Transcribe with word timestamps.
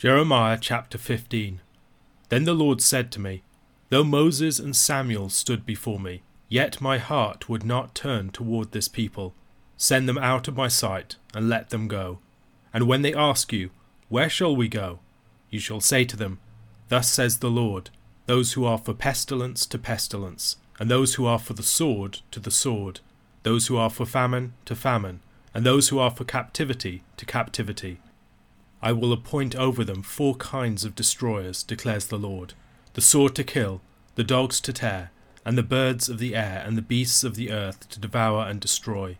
Jeremiah 0.00 0.56
chapter 0.58 0.96
15 0.96 1.60
Then 2.30 2.44
the 2.44 2.54
Lord 2.54 2.80
said 2.80 3.12
to 3.12 3.20
me, 3.20 3.42
Though 3.90 4.02
Moses 4.02 4.58
and 4.58 4.74
Samuel 4.74 5.28
stood 5.28 5.66
before 5.66 6.00
me, 6.00 6.22
yet 6.48 6.80
my 6.80 6.96
heart 6.96 7.50
would 7.50 7.66
not 7.66 7.94
turn 7.94 8.30
toward 8.30 8.72
this 8.72 8.88
people. 8.88 9.34
Send 9.76 10.08
them 10.08 10.16
out 10.16 10.48
of 10.48 10.56
my 10.56 10.68
sight, 10.68 11.16
and 11.34 11.50
let 11.50 11.68
them 11.68 11.86
go. 11.86 12.18
And 12.72 12.86
when 12.86 13.02
they 13.02 13.12
ask 13.12 13.52
you, 13.52 13.72
Where 14.08 14.30
shall 14.30 14.56
we 14.56 14.68
go? 14.68 15.00
You 15.50 15.60
shall 15.60 15.82
say 15.82 16.06
to 16.06 16.16
them, 16.16 16.38
Thus 16.88 17.10
says 17.10 17.40
the 17.40 17.50
Lord, 17.50 17.90
those 18.24 18.54
who 18.54 18.64
are 18.64 18.78
for 18.78 18.94
pestilence 18.94 19.66
to 19.66 19.76
pestilence, 19.76 20.56
and 20.78 20.90
those 20.90 21.16
who 21.16 21.26
are 21.26 21.38
for 21.38 21.52
the 21.52 21.62
sword 21.62 22.20
to 22.30 22.40
the 22.40 22.50
sword, 22.50 23.00
those 23.42 23.66
who 23.66 23.76
are 23.76 23.90
for 23.90 24.06
famine 24.06 24.54
to 24.64 24.74
famine, 24.74 25.20
and 25.52 25.66
those 25.66 25.90
who 25.90 25.98
are 25.98 26.10
for 26.10 26.24
captivity 26.24 27.02
to 27.18 27.26
captivity 27.26 28.00
I 28.82 28.92
will 28.92 29.12
appoint 29.12 29.54
over 29.54 29.84
them 29.84 30.02
four 30.02 30.34
kinds 30.36 30.84
of 30.84 30.94
destroyers, 30.94 31.62
declares 31.62 32.06
the 32.06 32.18
Lord 32.18 32.54
the 32.94 33.00
sword 33.00 33.36
to 33.36 33.44
kill, 33.44 33.80
the 34.16 34.24
dogs 34.24 34.60
to 34.60 34.72
tear, 34.72 35.10
and 35.44 35.56
the 35.56 35.62
birds 35.62 36.08
of 36.08 36.18
the 36.18 36.34
air 36.34 36.62
and 36.66 36.76
the 36.76 36.82
beasts 36.82 37.22
of 37.22 37.36
the 37.36 37.50
earth 37.50 37.88
to 37.88 38.00
devour 38.00 38.46
and 38.46 38.60
destroy. 38.60 39.16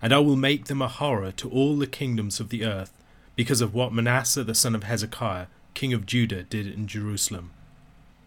And 0.00 0.12
I 0.12 0.18
will 0.18 0.36
make 0.36 0.64
them 0.64 0.82
a 0.82 0.88
horror 0.88 1.30
to 1.32 1.48
all 1.48 1.76
the 1.76 1.86
kingdoms 1.86 2.40
of 2.40 2.48
the 2.48 2.64
earth, 2.64 2.92
because 3.36 3.60
of 3.60 3.74
what 3.74 3.92
Manasseh 3.92 4.44
the 4.44 4.54
son 4.54 4.74
of 4.74 4.82
Hezekiah, 4.82 5.46
king 5.74 5.92
of 5.92 6.04
Judah, 6.04 6.42
did 6.42 6.66
in 6.66 6.86
Jerusalem. 6.86 7.52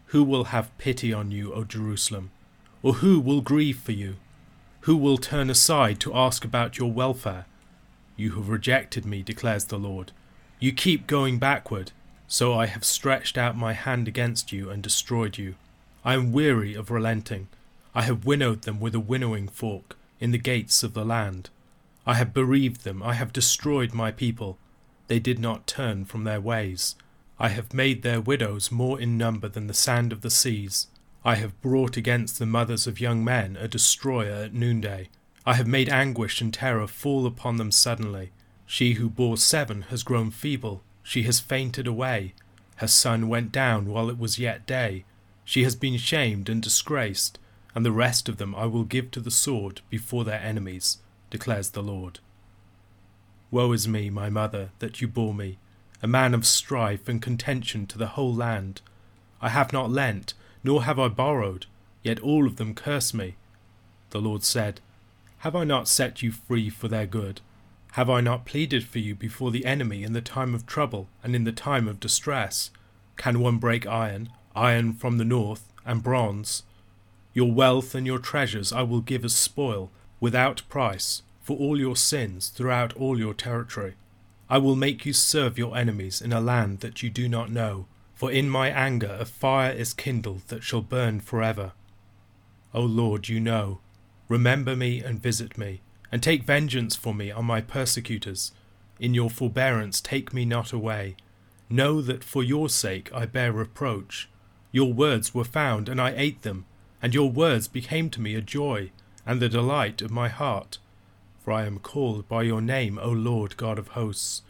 Who 0.08 0.24
will 0.24 0.46
have 0.46 0.76
pity 0.78 1.12
on 1.14 1.32
you, 1.32 1.54
O 1.54 1.64
Jerusalem? 1.64 2.32
Or 2.82 2.94
who 2.96 3.20
will 3.20 3.42
grieve 3.42 3.80
for 3.80 3.92
you? 3.92 4.16
Who 4.82 4.96
will 4.96 5.18
turn 5.18 5.50
aside 5.50 6.00
to 6.02 6.16
ask 6.16 6.46
about 6.46 6.78
your 6.78 6.92
welfare? 6.92 7.46
You 8.16 8.32
have 8.36 8.48
rejected 8.48 9.06
me, 9.06 9.22
declares 9.22 9.66
the 9.66 9.78
Lord 9.78 10.14
you 10.66 10.74
keep 10.74 11.06
going 11.06 11.38
backward, 11.38 11.92
so 12.28 12.56
I 12.56 12.66
have 12.66 12.84
stretched 12.84 13.38
out 13.38 13.56
my 13.56 13.74
hand 13.74 14.08
against 14.08 14.52
you 14.52 14.72
and 14.72 14.82
destroyed 14.82 15.38
you. 15.38 15.54
I 16.04 16.16
am 16.16 16.32
weary 16.32 16.74
of 16.74 16.90
relenting. 16.90 17.50
I 17.94 18.02
have 18.02 18.26
winnowed 18.26 18.64
them 18.64 18.80
with 18.80 18.96
a 18.96 19.00
winnowing 19.00 19.48
fork 19.48 19.96
in 20.20 20.32
the 20.32 20.40
gates 20.40 20.82
of 20.82 20.96
the 20.96 21.06
land. 21.06 21.52
I 22.08 22.16
have 22.16 22.34
bereaved 22.34 22.84
them, 22.84 23.04
I 23.04 23.14
have 23.14 23.32
destroyed 23.32 23.94
my 23.94 24.12
people. 24.12 24.58
They 25.06 25.20
did 25.20 25.38
not 25.38 25.68
turn 25.68 26.04
from 26.04 26.24
their 26.24 26.42
ways. 26.42 26.96
I 27.38 27.50
have 27.50 27.72
made 27.72 28.02
their 28.02 28.20
widows 28.20 28.72
more 28.72 29.00
in 29.00 29.20
number 29.20 29.48
than 29.48 29.68
the 29.68 29.74
sand 29.76 30.12
of 30.12 30.22
the 30.22 30.32
seas. 30.32 30.88
I 31.24 31.36
have 31.36 31.62
brought 31.62 31.96
against 31.96 32.40
the 32.40 32.48
mothers 32.48 32.88
of 32.88 33.00
young 33.00 33.24
men 33.24 33.56
a 33.56 33.68
destroyer 33.68 34.46
at 34.46 34.54
noonday. 34.56 35.10
I 35.46 35.54
have 35.54 35.68
made 35.68 35.90
anguish 35.90 36.42
and 36.42 36.52
terror 36.52 36.88
fall 36.88 37.28
upon 37.28 37.58
them 37.58 37.70
suddenly. 37.70 38.32
She 38.66 38.94
who 38.94 39.10
bore 39.10 39.38
seven 39.38 39.84
has 39.84 40.04
grown 40.04 40.32
feeble, 40.32 40.82
she 41.04 41.24
has 41.24 41.40
fainted 41.40 41.88
away. 41.88 42.34
Her 42.78 42.88
sun 42.88 43.30
went 43.30 43.52
down 43.52 43.86
while 43.86 44.10
it 44.10 44.18
was 44.18 44.40
yet 44.40 44.66
day. 44.66 45.06
She 45.44 45.64
has 45.64 45.76
been 45.76 45.98
shamed 45.98 46.50
and 46.50 46.62
disgraced, 46.62 47.38
and 47.76 47.86
the 47.86 47.92
rest 47.92 48.28
of 48.28 48.38
them 48.38 48.56
I 48.56 48.66
will 48.66 48.84
give 48.84 49.12
to 49.12 49.20
the 49.20 49.32
sword 49.32 49.82
before 49.90 50.24
their 50.24 50.40
enemies, 50.40 50.98
declares 51.30 51.70
the 51.70 51.84
Lord. 51.84 52.20
Woe 53.52 53.72
is 53.72 53.88
me, 53.88 54.10
my 54.10 54.30
mother, 54.30 54.72
that 54.80 55.00
you 55.00 55.08
bore 55.08 55.34
me, 55.34 55.58
a 56.02 56.08
man 56.08 56.34
of 56.34 56.46
strife 56.46 57.08
and 57.08 57.22
contention 57.22 57.86
to 57.88 57.98
the 57.98 58.08
whole 58.08 58.34
land. 58.34 58.82
I 59.42 59.50
have 59.50 59.72
not 59.72 59.92
lent, 59.92 60.34
nor 60.64 60.84
have 60.84 61.00
I 61.00 61.08
borrowed, 61.08 61.68
yet 62.02 62.20
all 62.20 62.48
of 62.48 62.56
them 62.56 62.74
curse 62.74 63.14
me. 63.14 63.36
The 64.10 64.20
Lord 64.20 64.44
said, 64.44 64.82
Have 65.40 65.56
I 65.56 65.64
not 65.64 65.88
set 65.88 66.24
you 66.24 66.32
free 66.32 66.70
for 66.70 66.88
their 66.88 67.06
good? 67.06 67.42
Have 67.96 68.10
I 68.10 68.20
not 68.20 68.44
pleaded 68.44 68.84
for 68.84 69.00
you 69.00 69.16
before 69.16 69.52
the 69.52 69.64
enemy 69.64 70.04
in 70.04 70.12
the 70.12 70.20
time 70.20 70.54
of 70.54 70.66
trouble 70.66 71.08
and 71.24 71.34
in 71.34 71.46
the 71.46 71.54
time 71.54 71.88
of 71.88 72.02
distress? 72.02 72.70
Can 73.16 73.40
one 73.40 73.58
break 73.58 73.88
iron, 73.88 74.28
iron 74.54 74.92
from 74.92 75.18
the 75.18 75.24
north, 75.24 75.72
and 75.86 76.04
bronze? 76.04 76.64
Your 77.34 77.50
wealth 77.54 77.96
and 77.96 78.06
your 78.06 78.20
treasures 78.20 78.74
I 78.74 78.82
will 78.82 79.00
give 79.00 79.24
as 79.24 79.34
spoil, 79.34 79.92
without 80.20 80.68
price, 80.68 81.22
for 81.40 81.56
all 81.56 81.80
your 81.80 81.96
sins 81.96 82.50
throughout 82.50 82.92
all 82.98 83.18
your 83.18 83.34
territory. 83.34 83.94
I 84.50 84.58
will 84.58 84.76
make 84.76 85.06
you 85.06 85.14
serve 85.14 85.58
your 85.58 85.78
enemies 85.78 86.22
in 86.22 86.34
a 86.34 86.42
land 86.42 86.82
that 86.82 87.02
you 87.02 87.10
do 87.10 87.30
not 87.30 87.50
know, 87.50 87.86
for 88.14 88.30
in 88.30 88.50
my 88.50 88.72
anger 88.72 89.16
a 89.18 89.24
fire 89.24 89.72
is 89.72 89.94
kindled 89.94 90.42
that 90.50 90.64
shall 90.64 90.82
burn 90.82 91.22
forever. 91.22 91.72
O 92.74 92.82
Lord, 92.82 93.30
you 93.30 93.40
know. 93.40 93.80
Remember 94.28 94.76
me 94.76 95.00
and 95.00 95.22
visit 95.22 95.58
me 95.58 95.80
and 96.16 96.24
take 96.24 96.44
vengeance 96.44 96.96
for 96.96 97.14
me 97.14 97.30
on 97.30 97.44
my 97.44 97.60
persecutors. 97.60 98.54
In 99.02 99.14
your 99.14 99.30
forbearance 99.30 100.00
take 100.00 100.34
me 100.34 100.46
not 100.46 100.72
away. 100.72 101.18
Know 101.70 102.00
that 102.02 102.24
for 102.24 102.42
your 102.42 102.70
sake 102.70 103.14
I 103.14 103.26
bear 103.26 103.52
reproach. 103.52 104.30
Your 104.72 104.94
words 104.94 105.36
were 105.36 105.44
found, 105.44 105.90
and 105.90 106.00
I 106.00 106.14
ate 106.16 106.44
them, 106.44 106.64
and 107.02 107.14
your 107.14 107.30
words 107.30 107.68
became 107.68 108.10
to 108.12 108.22
me 108.22 108.34
a 108.34 108.40
joy, 108.40 108.92
and 109.26 109.42
the 109.42 109.50
delight 109.50 110.02
of 110.02 110.10
my 110.10 110.30
heart. 110.30 110.78
For 111.44 111.52
I 111.52 111.66
am 111.66 111.80
called 111.80 112.30
by 112.30 112.44
your 112.44 112.62
name, 112.62 112.98
O 112.98 113.10
Lord 113.10 113.58
God 113.58 113.78
of 113.78 113.90
hosts. 113.90 114.42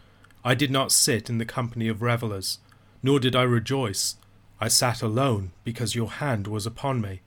I 0.43 0.53
did 0.53 0.69
not 0.69 0.91
sit 0.91 1.31
in 1.31 1.39
the 1.39 1.45
company 1.45 1.87
of 1.87 2.03
revellers, 2.03 2.59
nor 3.01 3.19
did 3.19 3.35
I 3.35 3.41
rejoice. 3.41 4.17
I 4.61 4.67
sat 4.67 5.01
alone, 5.01 5.51
because 5.63 5.95
your 5.95 6.11
hand 6.11 6.45
was 6.45 6.67
upon 6.67 7.01
me, 7.01 7.21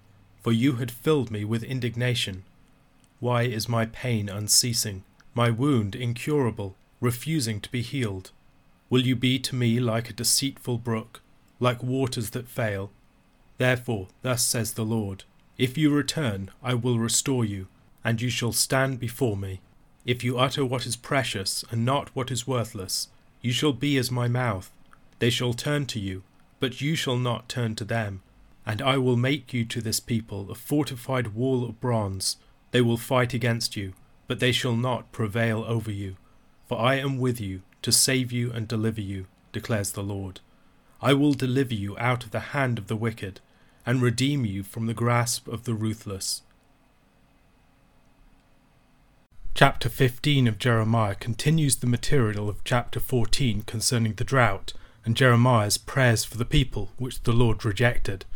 for 0.44 0.52
you 0.52 0.74
had 0.74 0.92
filled 0.92 1.32
me 1.32 1.44
with 1.44 1.64
indignation. 1.64 2.44
Why 3.20 3.42
is 3.42 3.68
my 3.68 3.86
pain 3.86 4.28
unceasing, 4.28 5.02
my 5.34 5.50
wound 5.50 5.96
incurable, 5.96 6.76
refusing 7.00 7.60
to 7.60 7.70
be 7.70 7.82
healed? 7.82 8.30
Will 8.90 9.04
you 9.04 9.16
be 9.16 9.40
to 9.40 9.56
me 9.56 9.80
like 9.80 10.08
a 10.08 10.12
deceitful 10.12 10.78
brook, 10.78 11.20
like 11.58 11.82
waters 11.82 12.30
that 12.30 12.48
fail? 12.48 12.92
Therefore, 13.56 14.06
thus 14.22 14.44
says 14.44 14.74
the 14.74 14.84
Lord 14.84 15.24
If 15.56 15.76
you 15.76 15.90
return, 15.90 16.50
I 16.62 16.74
will 16.74 17.00
restore 17.00 17.44
you, 17.44 17.66
and 18.04 18.22
you 18.22 18.30
shall 18.30 18.52
stand 18.52 19.00
before 19.00 19.36
me. 19.36 19.60
If 20.06 20.22
you 20.22 20.38
utter 20.38 20.64
what 20.64 20.86
is 20.86 20.94
precious 20.94 21.64
and 21.72 21.84
not 21.84 22.14
what 22.14 22.30
is 22.30 22.46
worthless, 22.46 23.08
you 23.42 23.50
shall 23.50 23.72
be 23.72 23.98
as 23.98 24.12
my 24.12 24.28
mouth. 24.28 24.70
They 25.18 25.30
shall 25.30 25.54
turn 25.54 25.86
to 25.86 25.98
you, 25.98 26.22
but 26.60 26.80
you 26.80 26.94
shall 26.94 27.18
not 27.18 27.48
turn 27.48 27.74
to 27.76 27.84
them. 27.84 28.22
And 28.64 28.80
I 28.80 28.96
will 28.96 29.16
make 29.16 29.52
you 29.52 29.64
to 29.64 29.80
this 29.80 29.98
people 29.98 30.50
a 30.50 30.54
fortified 30.54 31.34
wall 31.34 31.64
of 31.64 31.80
bronze 31.80 32.36
they 32.70 32.80
will 32.80 32.96
fight 32.96 33.34
against 33.34 33.76
you, 33.76 33.94
but 34.26 34.40
they 34.40 34.52
shall 34.52 34.76
not 34.76 35.12
prevail 35.12 35.64
over 35.66 35.90
you. 35.90 36.16
For 36.66 36.78
I 36.78 36.96
am 36.96 37.18
with 37.18 37.40
you 37.40 37.62
to 37.82 37.92
save 37.92 38.30
you 38.30 38.52
and 38.52 38.68
deliver 38.68 39.00
you, 39.00 39.26
declares 39.52 39.92
the 39.92 40.02
Lord. 40.02 40.40
I 41.00 41.14
will 41.14 41.32
deliver 41.32 41.74
you 41.74 41.96
out 41.98 42.24
of 42.24 42.30
the 42.30 42.52
hand 42.52 42.78
of 42.78 42.88
the 42.88 42.96
wicked, 42.96 43.40
and 43.86 44.02
redeem 44.02 44.44
you 44.44 44.62
from 44.62 44.86
the 44.86 44.94
grasp 44.94 45.48
of 45.48 45.64
the 45.64 45.72
ruthless. 45.72 46.42
Chapter 49.54 49.88
15 49.88 50.46
of 50.46 50.58
Jeremiah 50.58 51.14
continues 51.14 51.76
the 51.76 51.86
material 51.86 52.48
of 52.48 52.62
chapter 52.64 53.00
14 53.00 53.62
concerning 53.62 54.12
the 54.12 54.24
drought 54.24 54.72
and 55.04 55.16
Jeremiah's 55.16 55.78
prayers 55.78 56.24
for 56.24 56.36
the 56.36 56.44
people, 56.44 56.90
which 56.98 57.22
the 57.22 57.32
Lord 57.32 57.64
rejected. 57.64 58.26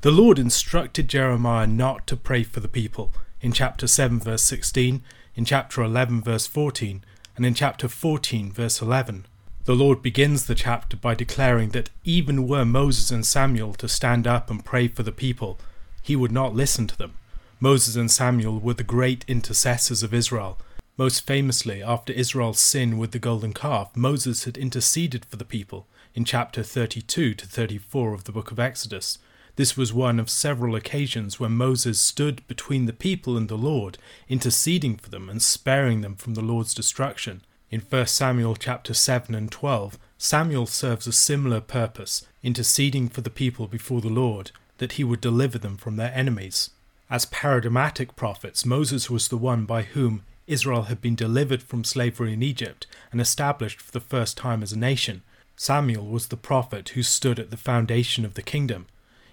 The 0.00 0.10
Lord 0.10 0.38
instructed 0.38 1.08
Jeremiah 1.08 1.66
not 1.66 2.06
to 2.06 2.16
pray 2.16 2.42
for 2.42 2.60
the 2.60 2.68
people 2.68 3.12
in 3.46 3.52
chapter 3.52 3.86
7, 3.86 4.18
verse 4.18 4.42
16, 4.42 5.04
in 5.36 5.44
chapter 5.44 5.80
11, 5.80 6.20
verse 6.20 6.48
14, 6.48 7.04
and 7.36 7.46
in 7.46 7.54
chapter 7.54 7.86
14, 7.86 8.50
verse 8.50 8.82
11. 8.82 9.24
The 9.66 9.76
Lord 9.76 10.02
begins 10.02 10.46
the 10.46 10.56
chapter 10.56 10.96
by 10.96 11.14
declaring 11.14 11.68
that 11.68 11.90
even 12.02 12.48
were 12.48 12.64
Moses 12.64 13.12
and 13.12 13.24
Samuel 13.24 13.74
to 13.74 13.88
stand 13.88 14.26
up 14.26 14.50
and 14.50 14.64
pray 14.64 14.88
for 14.88 15.04
the 15.04 15.12
people, 15.12 15.60
he 16.02 16.16
would 16.16 16.32
not 16.32 16.56
listen 16.56 16.88
to 16.88 16.98
them. 16.98 17.14
Moses 17.60 17.94
and 17.94 18.10
Samuel 18.10 18.58
were 18.58 18.74
the 18.74 18.82
great 18.82 19.24
intercessors 19.28 20.02
of 20.02 20.12
Israel. 20.12 20.58
Most 20.96 21.24
famously, 21.24 21.80
after 21.80 22.12
Israel's 22.12 22.58
sin 22.58 22.98
with 22.98 23.12
the 23.12 23.20
golden 23.20 23.52
calf, 23.52 23.96
Moses 23.96 24.42
had 24.42 24.58
interceded 24.58 25.24
for 25.24 25.36
the 25.36 25.44
people 25.44 25.86
in 26.16 26.24
chapter 26.24 26.64
32 26.64 27.34
to 27.34 27.46
34 27.46 28.12
of 28.12 28.24
the 28.24 28.32
book 28.32 28.50
of 28.50 28.58
Exodus. 28.58 29.20
This 29.56 29.74
was 29.74 29.92
one 29.92 30.20
of 30.20 30.28
several 30.28 30.76
occasions 30.76 31.40
when 31.40 31.52
Moses 31.52 31.98
stood 31.98 32.46
between 32.46 32.84
the 32.84 32.92
people 32.92 33.38
and 33.38 33.48
the 33.48 33.56
Lord, 33.56 33.96
interceding 34.28 34.96
for 34.98 35.08
them 35.08 35.30
and 35.30 35.40
sparing 35.40 36.02
them 36.02 36.14
from 36.14 36.34
the 36.34 36.42
Lord's 36.42 36.74
destruction. 36.74 37.40
In 37.70 37.80
1 37.80 38.06
Samuel 38.06 38.54
chapter 38.54 38.92
7 38.92 39.34
and 39.34 39.50
12, 39.50 39.98
Samuel 40.18 40.66
serves 40.66 41.06
a 41.06 41.12
similar 41.12 41.62
purpose, 41.62 42.26
interceding 42.42 43.08
for 43.08 43.22
the 43.22 43.30
people 43.30 43.66
before 43.66 44.02
the 44.02 44.10
Lord, 44.10 44.50
that 44.76 44.92
he 44.92 45.04
would 45.04 45.22
deliver 45.22 45.56
them 45.56 45.78
from 45.78 45.96
their 45.96 46.12
enemies. 46.14 46.70
As 47.08 47.24
paradigmatic 47.24 48.14
prophets, 48.14 48.66
Moses 48.66 49.08
was 49.08 49.28
the 49.28 49.38
one 49.38 49.64
by 49.64 49.82
whom 49.82 50.22
Israel 50.46 50.82
had 50.84 51.00
been 51.00 51.14
delivered 51.14 51.62
from 51.62 51.82
slavery 51.82 52.34
in 52.34 52.42
Egypt 52.42 52.86
and 53.10 53.22
established 53.22 53.80
for 53.80 53.92
the 53.92 54.00
first 54.00 54.36
time 54.36 54.62
as 54.62 54.72
a 54.72 54.78
nation. 54.78 55.22
Samuel 55.56 56.06
was 56.06 56.28
the 56.28 56.36
prophet 56.36 56.90
who 56.90 57.02
stood 57.02 57.38
at 57.38 57.50
the 57.50 57.56
foundation 57.56 58.26
of 58.26 58.34
the 58.34 58.42
kingdom, 58.42 58.86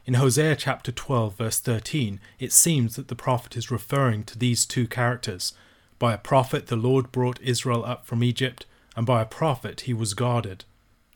in 0.06 0.16
Hosea 0.16 0.58
chapter 0.58 0.92
12, 0.92 1.38
verse 1.38 1.60
13, 1.60 2.20
it 2.38 2.52
seems 2.52 2.98
that 2.98 3.08
the 3.08 3.16
prophet 3.16 3.56
is 3.56 3.72
referring 3.72 4.24
to 4.26 4.38
these 4.38 4.66
two 4.66 4.86
characters. 4.86 5.54
By 5.98 6.14
a 6.14 6.18
prophet 6.18 6.68
the 6.68 6.76
Lord 6.76 7.10
brought 7.14 7.42
Israel 7.42 7.86
up 7.86 8.06
from 8.06 8.22
Egypt, 8.22 8.66
and 8.98 9.06
by 9.06 9.22
a 9.22 9.26
prophet 9.26 9.82
he 9.82 9.94
was 9.94 10.14
guarded. 10.14 10.66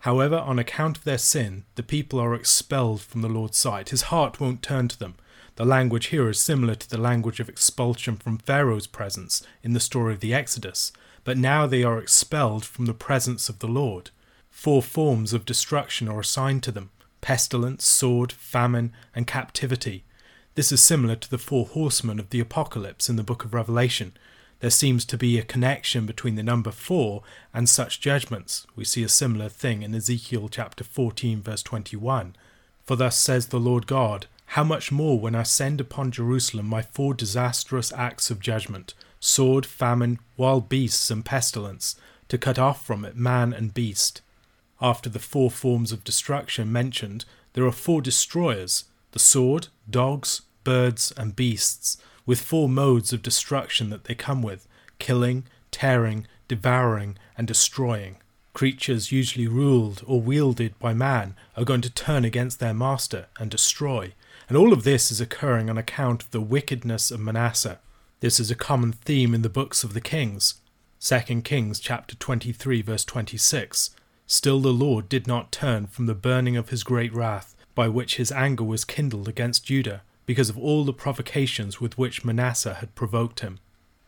However, 0.01 0.37
on 0.37 0.57
account 0.57 0.97
of 0.97 1.03
their 1.03 1.17
sin, 1.17 1.65
the 1.75 1.83
people 1.83 2.17
are 2.17 2.33
expelled 2.33 3.01
from 3.01 3.21
the 3.21 3.27
Lord's 3.27 3.57
sight. 3.57 3.89
His 3.89 4.03
heart 4.03 4.39
won't 4.39 4.63
turn 4.63 4.87
to 4.87 4.97
them. 4.97 5.15
The 5.57 5.65
language 5.65 6.07
here 6.07 6.29
is 6.29 6.39
similar 6.39 6.75
to 6.75 6.89
the 6.89 6.97
language 6.99 7.41
of 7.41 7.49
expulsion 7.49 8.15
from 8.15 8.37
Pharaoh's 8.37 8.87
presence 8.87 9.43
in 9.63 9.73
the 9.73 9.81
story 9.81 10.13
of 10.13 10.21
the 10.21 10.33
Exodus, 10.33 10.93
but 11.25 11.37
now 11.37 11.67
they 11.67 11.83
are 11.83 11.99
expelled 11.99 12.63
from 12.63 12.85
the 12.85 12.93
presence 12.93 13.49
of 13.49 13.59
the 13.59 13.67
Lord. 13.67 14.11
Four 14.49 14.81
forms 14.81 15.33
of 15.33 15.45
destruction 15.45 16.07
are 16.07 16.21
assigned 16.21 16.63
to 16.63 16.71
them 16.71 16.91
pestilence, 17.21 17.85
sword, 17.85 18.31
famine, 18.31 18.93
and 19.15 19.27
captivity. 19.27 20.03
This 20.55 20.71
is 20.71 20.81
similar 20.81 21.15
to 21.15 21.29
the 21.29 21.37
four 21.37 21.65
horsemen 21.65 22.19
of 22.19 22.29
the 22.29 22.39
Apocalypse 22.39 23.09
in 23.09 23.15
the 23.15 23.23
book 23.23 23.45
of 23.45 23.53
Revelation. 23.53 24.13
There 24.59 24.71
seems 24.71 25.05
to 25.05 25.17
be 25.17 25.37
a 25.37 25.43
connection 25.43 26.05
between 26.05 26.35
the 26.35 26.43
number 26.43 26.71
four 26.71 27.21
and 27.53 27.69
such 27.69 28.01
judgments. 28.01 28.65
We 28.75 28.83
see 28.83 29.03
a 29.03 29.09
similar 29.09 29.49
thing 29.49 29.83
in 29.83 29.93
Ezekiel 29.93 30.49
chapter 30.49 30.83
14, 30.83 31.43
verse 31.43 31.61
21. 31.61 32.35
For 32.83 32.95
thus 32.95 33.17
says 33.17 33.47
the 33.47 33.59
Lord 33.59 33.85
God, 33.85 34.25
How 34.47 34.63
much 34.63 34.91
more 34.91 35.19
when 35.19 35.35
I 35.35 35.43
send 35.43 35.79
upon 35.79 36.09
Jerusalem 36.11 36.65
my 36.65 36.81
four 36.81 37.13
disastrous 37.13 37.93
acts 37.93 38.31
of 38.31 38.39
judgment 38.39 38.93
sword, 39.19 39.65
famine, 39.65 40.19
wild 40.37 40.69
beasts, 40.69 41.11
and 41.11 41.25
pestilence, 41.25 41.95
to 42.29 42.37
cut 42.37 42.59
off 42.59 42.85
from 42.85 43.05
it 43.05 43.15
man 43.15 43.53
and 43.53 43.73
beast. 43.73 44.21
After 44.81 45.09
the 45.09 45.19
four 45.19 45.49
forms 45.49 45.91
of 45.91 46.03
destruction 46.03 46.71
mentioned, 46.71 47.25
there 47.53 47.65
are 47.65 47.71
four 47.71 48.01
destroyers 48.01 48.85
the 49.11 49.19
sword, 49.19 49.69
dogs, 49.89 50.41
birds, 50.63 51.11
and 51.17 51.35
beasts, 51.35 51.97
with 52.25 52.41
four 52.41 52.69
modes 52.69 53.13
of 53.13 53.23
destruction 53.23 53.89
that 53.89 54.03
they 54.03 54.13
come 54.13 54.41
with 54.41 54.67
killing, 54.99 55.45
tearing, 55.71 56.27
devouring, 56.47 57.17
and 57.37 57.47
destroying. 57.47 58.17
Creatures 58.53 59.11
usually 59.11 59.47
ruled 59.47 60.03
or 60.05 60.19
wielded 60.19 60.77
by 60.79 60.93
man 60.93 61.35
are 61.55 61.63
going 61.63 61.81
to 61.81 61.89
turn 61.89 62.25
against 62.25 62.59
their 62.59 62.73
master 62.73 63.27
and 63.39 63.49
destroy, 63.51 64.13
and 64.49 64.57
all 64.57 64.73
of 64.73 64.83
this 64.83 65.11
is 65.11 65.21
occurring 65.21 65.69
on 65.69 65.77
account 65.77 66.23
of 66.23 66.31
the 66.31 66.41
wickedness 66.41 67.11
of 67.11 67.19
Manasseh. 67.19 67.79
This 68.19 68.39
is 68.39 68.49
a 68.49 68.55
common 68.55 68.91
theme 68.91 69.35
in 69.35 69.43
the 69.43 69.49
books 69.49 69.83
of 69.83 69.93
the 69.93 70.01
kings. 70.01 70.55
2 70.99 71.41
Kings 71.43 71.79
chapter 71.79 72.15
23 72.15 72.81
verse 72.81 73.05
26. 73.05 73.91
Still 74.29 74.59
the 74.59 74.73
Lord 74.73 75.07
did 75.07 75.25
not 75.25 75.53
turn 75.53 75.87
from 75.87 76.05
the 76.05 76.13
burning 76.13 76.57
of 76.57 76.69
his 76.69 76.83
great 76.83 77.13
wrath, 77.13 77.55
by 77.73 77.87
which 77.87 78.17
his 78.17 78.31
anger 78.31 78.63
was 78.63 78.83
kindled 78.83 79.29
against 79.29 79.65
Judah, 79.65 80.03
because 80.25 80.49
of 80.49 80.57
all 80.57 80.83
the 80.83 80.93
provocations 80.93 81.79
with 81.79 81.97
which 81.97 82.25
Manasseh 82.25 82.75
had 82.75 82.93
provoked 82.93 83.39
him. 83.39 83.59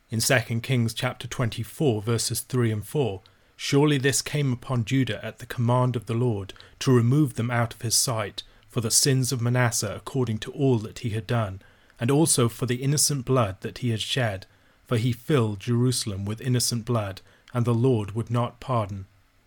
In 0.10 0.19
2 0.19 0.60
Kings 0.60 0.94
chapter 0.94 1.25
24 1.25 2.01
verses 2.01 2.42
3 2.42 2.71
and 2.71 2.86
4, 2.86 3.21
surely 3.56 3.98
this 3.98 4.21
came 4.21 4.51
upon 4.51 4.83
Judah 4.83 5.24
at 5.24 5.39
the 5.39 5.45
command 5.45 5.95
of 5.95 6.07
the 6.07 6.13
Lord 6.13 6.54
to 6.80 6.92
remove 6.92 7.36
them 7.36 7.50
out 7.50 7.74
of 7.74 7.81
his 7.81 7.95
sight 7.95 8.44
for 8.68 8.81
the 8.81 8.92
sins 8.92 9.31
of 9.31 9.42
Manasseh 9.42 9.94
according 9.95 10.39
to 10.39 10.51
all 10.51 10.80
that 10.80 11.00
he 11.00 11.12
had 11.12 11.27
done, 11.27 11.62
and 11.98 12.12
also 12.12 12.50
for 12.50 12.65
the 12.65 12.83
innocent 12.83 13.24
blood 13.24 13.62
that 13.62 13.77
he 13.77 13.92
had 13.92 14.01
shed, 14.01 14.45
for 14.86 14.98
he 14.98 15.13
filled 15.13 15.62
Jerusalem 15.62 16.25
with 16.25 16.42
innocent 16.42 16.83
blood, 16.83 17.22
and 17.54 17.63
the 17.63 17.74
Lord 17.74 18.12
would 18.15 18.30
not 18.30 18.60
pardon. 18.60 19.06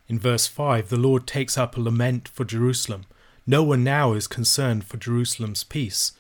In 0.08 0.18
verse 0.18 0.46
5, 0.46 0.88
the 0.88 0.96
Lord 0.96 1.26
takes 1.26 1.56
up 1.56 1.76
a 1.76 1.80
lament 1.80 2.28
for 2.28 2.44
Jerusalem. 2.44 3.04
No 3.46 3.62
one 3.62 3.82
now 3.82 4.12
is 4.12 4.26
concerned 4.26 4.84
for 4.84 4.96
Jerusalem's 4.96 5.64
peace. 5.64 6.12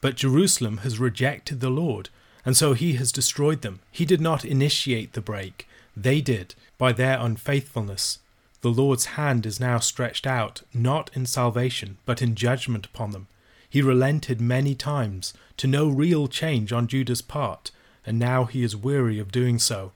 But 0.00 0.16
Jerusalem 0.16 0.78
has 0.78 0.98
rejected 0.98 1.60
the 1.60 1.70
Lord, 1.70 2.08
and 2.44 2.56
so 2.56 2.72
he 2.72 2.94
has 2.94 3.12
destroyed 3.12 3.62
them. 3.62 3.80
He 3.90 4.04
did 4.04 4.20
not 4.20 4.44
initiate 4.44 5.12
the 5.12 5.20
break, 5.20 5.66
they 5.96 6.20
did, 6.20 6.54
by 6.78 6.92
their 6.92 7.18
unfaithfulness. 7.18 8.18
The 8.62 8.70
Lord's 8.70 9.06
hand 9.16 9.44
is 9.44 9.60
now 9.60 9.78
stretched 9.78 10.26
out, 10.26 10.62
not 10.72 11.10
in 11.14 11.26
salvation, 11.26 11.98
but 12.06 12.22
in 12.22 12.34
judgment 12.34 12.86
upon 12.86 13.10
them. 13.10 13.26
He 13.68 13.82
relented 13.82 14.40
many 14.40 14.74
times, 14.74 15.34
to 15.56 15.66
no 15.66 15.88
real 15.88 16.28
change 16.28 16.72
on 16.72 16.86
Judah's 16.86 17.22
part, 17.22 17.70
and 18.06 18.18
now 18.18 18.44
he 18.44 18.62
is 18.62 18.76
weary 18.76 19.18
of 19.18 19.32
doing 19.32 19.58
so. 19.58 19.92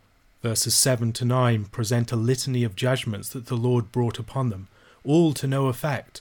Verses 0.47 0.77
7 0.77 1.13
to 1.15 1.25
9 1.25 1.65
present 1.65 2.13
a 2.13 2.15
litany 2.15 2.63
of 2.63 2.77
judgments 2.77 3.31
that 3.31 3.47
the 3.47 3.57
Lord 3.57 3.91
brought 3.91 4.21
upon 4.21 4.49
them, 4.49 4.69
all 5.03 5.33
to 5.33 5.45
no 5.49 5.67
effect. 5.67 6.21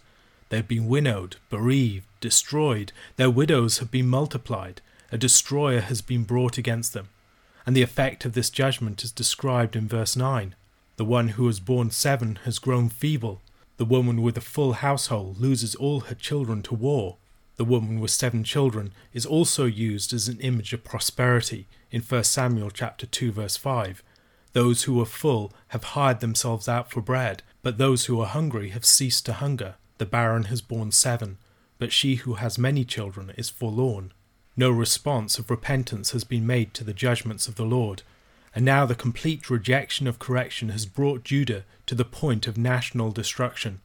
They 0.49 0.57
have 0.57 0.67
been 0.67 0.87
winnowed, 0.87 1.35
bereaved, 1.51 2.07
destroyed, 2.21 2.91
their 3.17 3.29
widows 3.29 3.77
have 3.77 3.91
been 3.91 4.07
multiplied, 4.07 4.81
a 5.11 5.17
destroyer 5.19 5.79
has 5.79 6.01
been 6.01 6.23
brought 6.23 6.57
against 6.57 6.93
them. 6.93 7.09
And 7.67 7.75
the 7.75 7.83
effect 7.83 8.25
of 8.25 8.33
this 8.33 8.49
judgment 8.49 9.03
is 9.03 9.11
described 9.11 9.75
in 9.75 9.87
verse 9.87 10.15
9. 10.15 10.55
The 10.95 11.05
one 11.05 11.27
who 11.27 11.45
has 11.45 11.59
borne 11.59 11.91
seven 11.91 12.39
has 12.45 12.57
grown 12.57 12.89
feeble. 12.89 13.43
The 13.77 13.85
woman 13.85 14.23
with 14.23 14.37
a 14.37 14.41
full 14.41 14.73
household 14.73 15.39
loses 15.39 15.75
all 15.75 15.99
her 15.99 16.15
children 16.15 16.63
to 16.63 16.73
war. 16.73 17.17
The 17.57 17.63
woman 17.63 17.99
with 17.99 18.09
seven 18.09 18.43
children 18.43 18.91
is 19.13 19.27
also 19.27 19.65
used 19.65 20.13
as 20.13 20.27
an 20.27 20.39
image 20.39 20.73
of 20.73 20.83
prosperity 20.83 21.67
in 21.91 22.01
1 22.01 22.23
Samuel 22.23 22.71
chapter 22.71 23.05
2 23.05 23.31
verse 23.31 23.55
5. 23.55 24.01
Those 24.55 24.83
who 24.83 24.99
are 24.99 25.05
full 25.05 25.53
have 25.67 25.83
hired 25.83 26.19
themselves 26.19 26.67
out 26.67 26.89
for 26.89 27.01
bread, 27.01 27.43
but 27.61 27.77
those 27.77 28.05
who 28.05 28.19
are 28.19 28.25
hungry 28.27 28.69
have 28.69 28.85
ceased 28.85 29.25
to 29.27 29.33
hunger. 29.33 29.75
The 29.99 30.05
barren 30.05 30.45
has 30.45 30.61
borne 30.61 30.91
seven 30.91 31.37
but 31.77 31.91
she 31.91 32.15
who 32.15 32.35
has 32.35 32.57
many 32.57 32.85
children 32.85 33.31
is 33.37 33.49
forlorn. 33.49 34.13
No 34.57 34.71
response 34.71 35.37
of 35.37 35.49
repentance 35.49 36.11
has 36.11 36.23
been 36.23 36.47
made 36.47 36.73
to 36.73 36.83
the 36.83 36.93
judgments 36.93 37.47
of 37.47 37.55
the 37.55 37.65
Lord, 37.65 38.03
and 38.53 38.63
now 38.63 38.85
the 38.85 38.95
complete 38.95 39.49
rejection 39.49 40.07
of 40.07 40.19
correction 40.19 40.69
has 40.69 40.85
brought 40.85 41.25
Judah 41.25 41.65
to 41.87 41.95
the 41.95 42.05
point 42.05 42.47
of 42.47 42.57
national 42.57 43.11
destruction. 43.11 43.81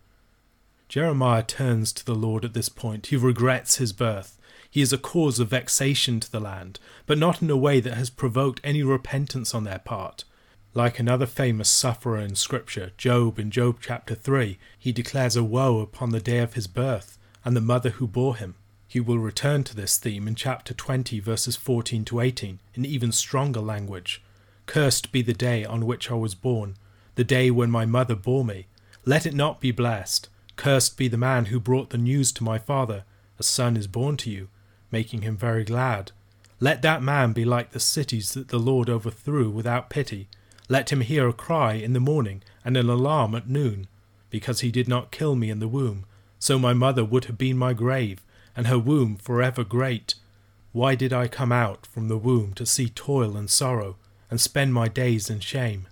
Jeremiah 0.89 1.43
turns 1.43 1.93
to 1.93 2.05
the 2.05 2.15
Lord 2.15 2.45
at 2.45 2.55
this 2.55 2.69
point. 2.69 3.09
He 3.09 3.17
regrets 3.17 3.77
his 3.77 3.93
birth. 3.93 4.39
He 4.69 4.81
is 4.81 4.93
a 4.93 4.99
cause 4.99 5.41
of 5.41 5.51
vexation 5.51 6.21
to 6.21 6.31
the 6.31 6.41
land, 6.41 6.79
but 7.07 7.19
not 7.19 7.43
in 7.43 7.51
a 7.51 7.57
way 7.57 7.81
that 7.81 7.95
has 7.95 8.11
provoked 8.11 8.61
any 8.63 8.85
repentance 8.85 9.55
on 9.55 9.65
their 9.65 9.81
part. 9.81 10.25
Like 10.73 11.01
another 11.01 11.27
famous 11.27 11.69
sufferer 11.69 12.19
in 12.19 12.37
Scripture, 12.37 12.93
Job 12.97 13.41
in 13.41 13.51
Job 13.51 13.79
chapter 13.81 14.15
3, 14.15 14.57
he 14.79 14.93
declares 14.93 15.35
a 15.35 15.43
woe 15.43 15.81
upon 15.81 16.11
the 16.11 16.21
day 16.21 16.39
of 16.39 16.55
his 16.55 16.69
birth 16.69 17.19
and 17.45 17.57
the 17.57 17.61
mother 17.61 17.91
who 17.91 18.07
bore 18.07 18.37
him. 18.37 18.55
He 18.87 19.01
will 19.01 19.19
return 19.19 19.65
to 19.65 19.75
this 19.75 19.99
theme 19.99 20.29
in 20.29 20.37
chapter 20.37 20.73
20, 20.73 21.19
verses 21.19 21.57
14 21.57 22.05
to 22.05 22.21
18, 22.21 22.61
in 22.75 22.85
even 22.85 23.11
stronger 23.11 23.61
language. 23.61 24.23
Cursed 24.67 25.11
be 25.11 25.23
the 25.23 25.33
day 25.33 25.65
on 25.65 25.87
which 25.87 26.09
I 26.09 26.15
was 26.15 26.37
born, 26.37 26.77
the 27.17 27.25
day 27.25 27.51
when 27.51 27.71
my 27.71 27.85
mother 27.85 28.15
bore 28.15 28.45
me. 28.45 28.67
Let 29.05 29.27
it 29.27 29.35
not 29.35 29.61
be 29.61 29.73
blessed. 29.73 30.29
Cursed 30.55 30.97
be 30.97 31.09
the 31.09 31.17
man 31.17 31.47
who 31.47 31.59
brought 31.59 31.91
the 31.91 31.99
news 31.99 32.31
to 32.33 32.45
my 32.45 32.59
father, 32.59 33.03
A 33.41 33.43
son 33.43 33.77
is 33.77 33.89
born 33.89 34.17
to 34.19 34.31
you, 34.31 34.49
making 34.93 35.23
him 35.23 35.37
very 35.37 35.65
glad. 35.65 36.13
Let 36.61 36.83
that 36.83 37.03
man 37.03 37.33
be 37.33 37.45
like 37.45 37.73
the 37.73 37.81
cities 37.81 38.35
that 38.35 38.49
the 38.49 38.59
Lord 38.59 38.89
overthrew 38.89 39.51
without 39.51 39.91
pity. 39.91 40.29
Let 40.71 40.91
him 40.91 41.03
hear 41.03 41.29
a 41.29 41.35
cry 41.35 41.75
in 41.75 41.93
the 41.93 42.01
morning 42.01 42.43
and 42.65 42.79
an 42.79 42.89
alarm 42.89 43.35
at 43.35 43.51
noon, 43.51 43.89
because 44.31 44.61
he 44.61 44.71
did 44.71 44.89
not 44.89 45.11
kill 45.11 45.37
me 45.37 45.51
in 45.51 45.59
the 45.59 45.69
womb 45.69 46.07
so 46.41 46.59
my 46.59 46.73
mother 46.73 47.05
would 47.05 47.27
have 47.27 47.39
been 47.39 47.59
my 47.59 47.75
grave, 47.75 48.25
and 48.57 48.67
her 48.67 48.79
womb 48.79 49.17
forever 49.17 49.63
great. 49.63 50.15
Why 50.73 50.95
did 50.95 51.13
I 51.13 51.29
come 51.29 51.53
out 51.53 51.87
from 51.87 52.09
the 52.09 52.19
womb 52.19 52.55
to 52.55 52.65
see 52.65 52.89
toil 52.89 53.37
and 53.37 53.49
sorrow, 53.49 53.97
and 54.31 54.41
spend 54.41 54.73
my 54.73 54.89
days 54.89 55.29
in 55.29 55.41
shame? 55.41 55.87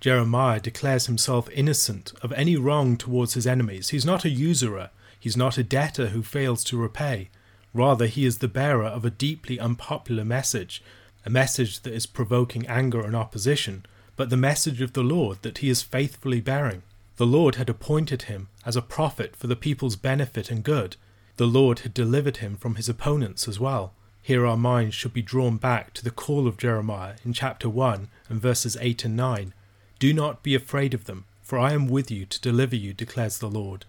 Jeremiah 0.00 0.58
declares 0.58 1.06
himself 1.06 1.48
innocent 1.50 2.12
of 2.20 2.32
any 2.32 2.56
wrong 2.56 2.96
towards 2.96 3.34
his 3.34 3.46
enemies. 3.46 3.90
He's 3.90 4.04
not 4.04 4.24
a 4.24 4.30
usurer, 4.30 4.90
he's 5.20 5.36
not 5.36 5.56
a 5.56 5.62
debtor 5.62 6.08
who 6.08 6.24
fails 6.24 6.64
to 6.64 6.76
repay. 6.76 7.30
Rather, 7.72 8.06
he 8.06 8.26
is 8.26 8.38
the 8.38 8.48
bearer 8.48 8.84
of 8.84 9.04
a 9.04 9.10
deeply 9.10 9.60
unpopular 9.60 10.24
message, 10.24 10.82
a 11.24 11.30
message 11.30 11.80
that 11.82 11.94
is 11.94 12.06
provoking 12.06 12.66
anger 12.66 13.00
and 13.00 13.14
opposition, 13.14 13.86
but 14.16 14.30
the 14.30 14.36
message 14.36 14.80
of 14.80 14.92
the 14.92 15.02
Lord 15.02 15.38
that 15.42 15.58
he 15.58 15.68
is 15.68 15.82
faithfully 15.82 16.40
bearing. 16.40 16.82
The 17.16 17.26
Lord 17.26 17.56
had 17.56 17.68
appointed 17.68 18.22
him 18.22 18.48
as 18.64 18.76
a 18.76 18.82
prophet 18.82 19.36
for 19.36 19.46
the 19.46 19.56
people's 19.56 19.96
benefit 19.96 20.50
and 20.50 20.64
good. 20.64 20.96
The 21.36 21.46
Lord 21.46 21.80
had 21.80 21.94
delivered 21.94 22.38
him 22.38 22.56
from 22.56 22.76
his 22.76 22.88
opponents 22.88 23.48
as 23.48 23.60
well. 23.60 23.92
Here 24.22 24.46
our 24.46 24.56
minds 24.56 24.94
should 24.94 25.12
be 25.12 25.22
drawn 25.22 25.56
back 25.56 25.92
to 25.94 26.04
the 26.04 26.10
call 26.10 26.46
of 26.46 26.56
Jeremiah 26.56 27.14
in 27.24 27.32
chapter 27.32 27.68
1 27.68 28.08
and 28.28 28.40
verses 28.40 28.76
8 28.80 29.04
and 29.04 29.16
9. 29.16 29.54
Do 29.98 30.12
not 30.12 30.42
be 30.42 30.54
afraid 30.54 30.94
of 30.94 31.06
them, 31.06 31.24
for 31.42 31.58
I 31.58 31.72
am 31.72 31.88
with 31.88 32.10
you 32.10 32.26
to 32.26 32.40
deliver 32.40 32.76
you, 32.76 32.92
declares 32.92 33.38
the 33.38 33.50
Lord. 33.50 33.84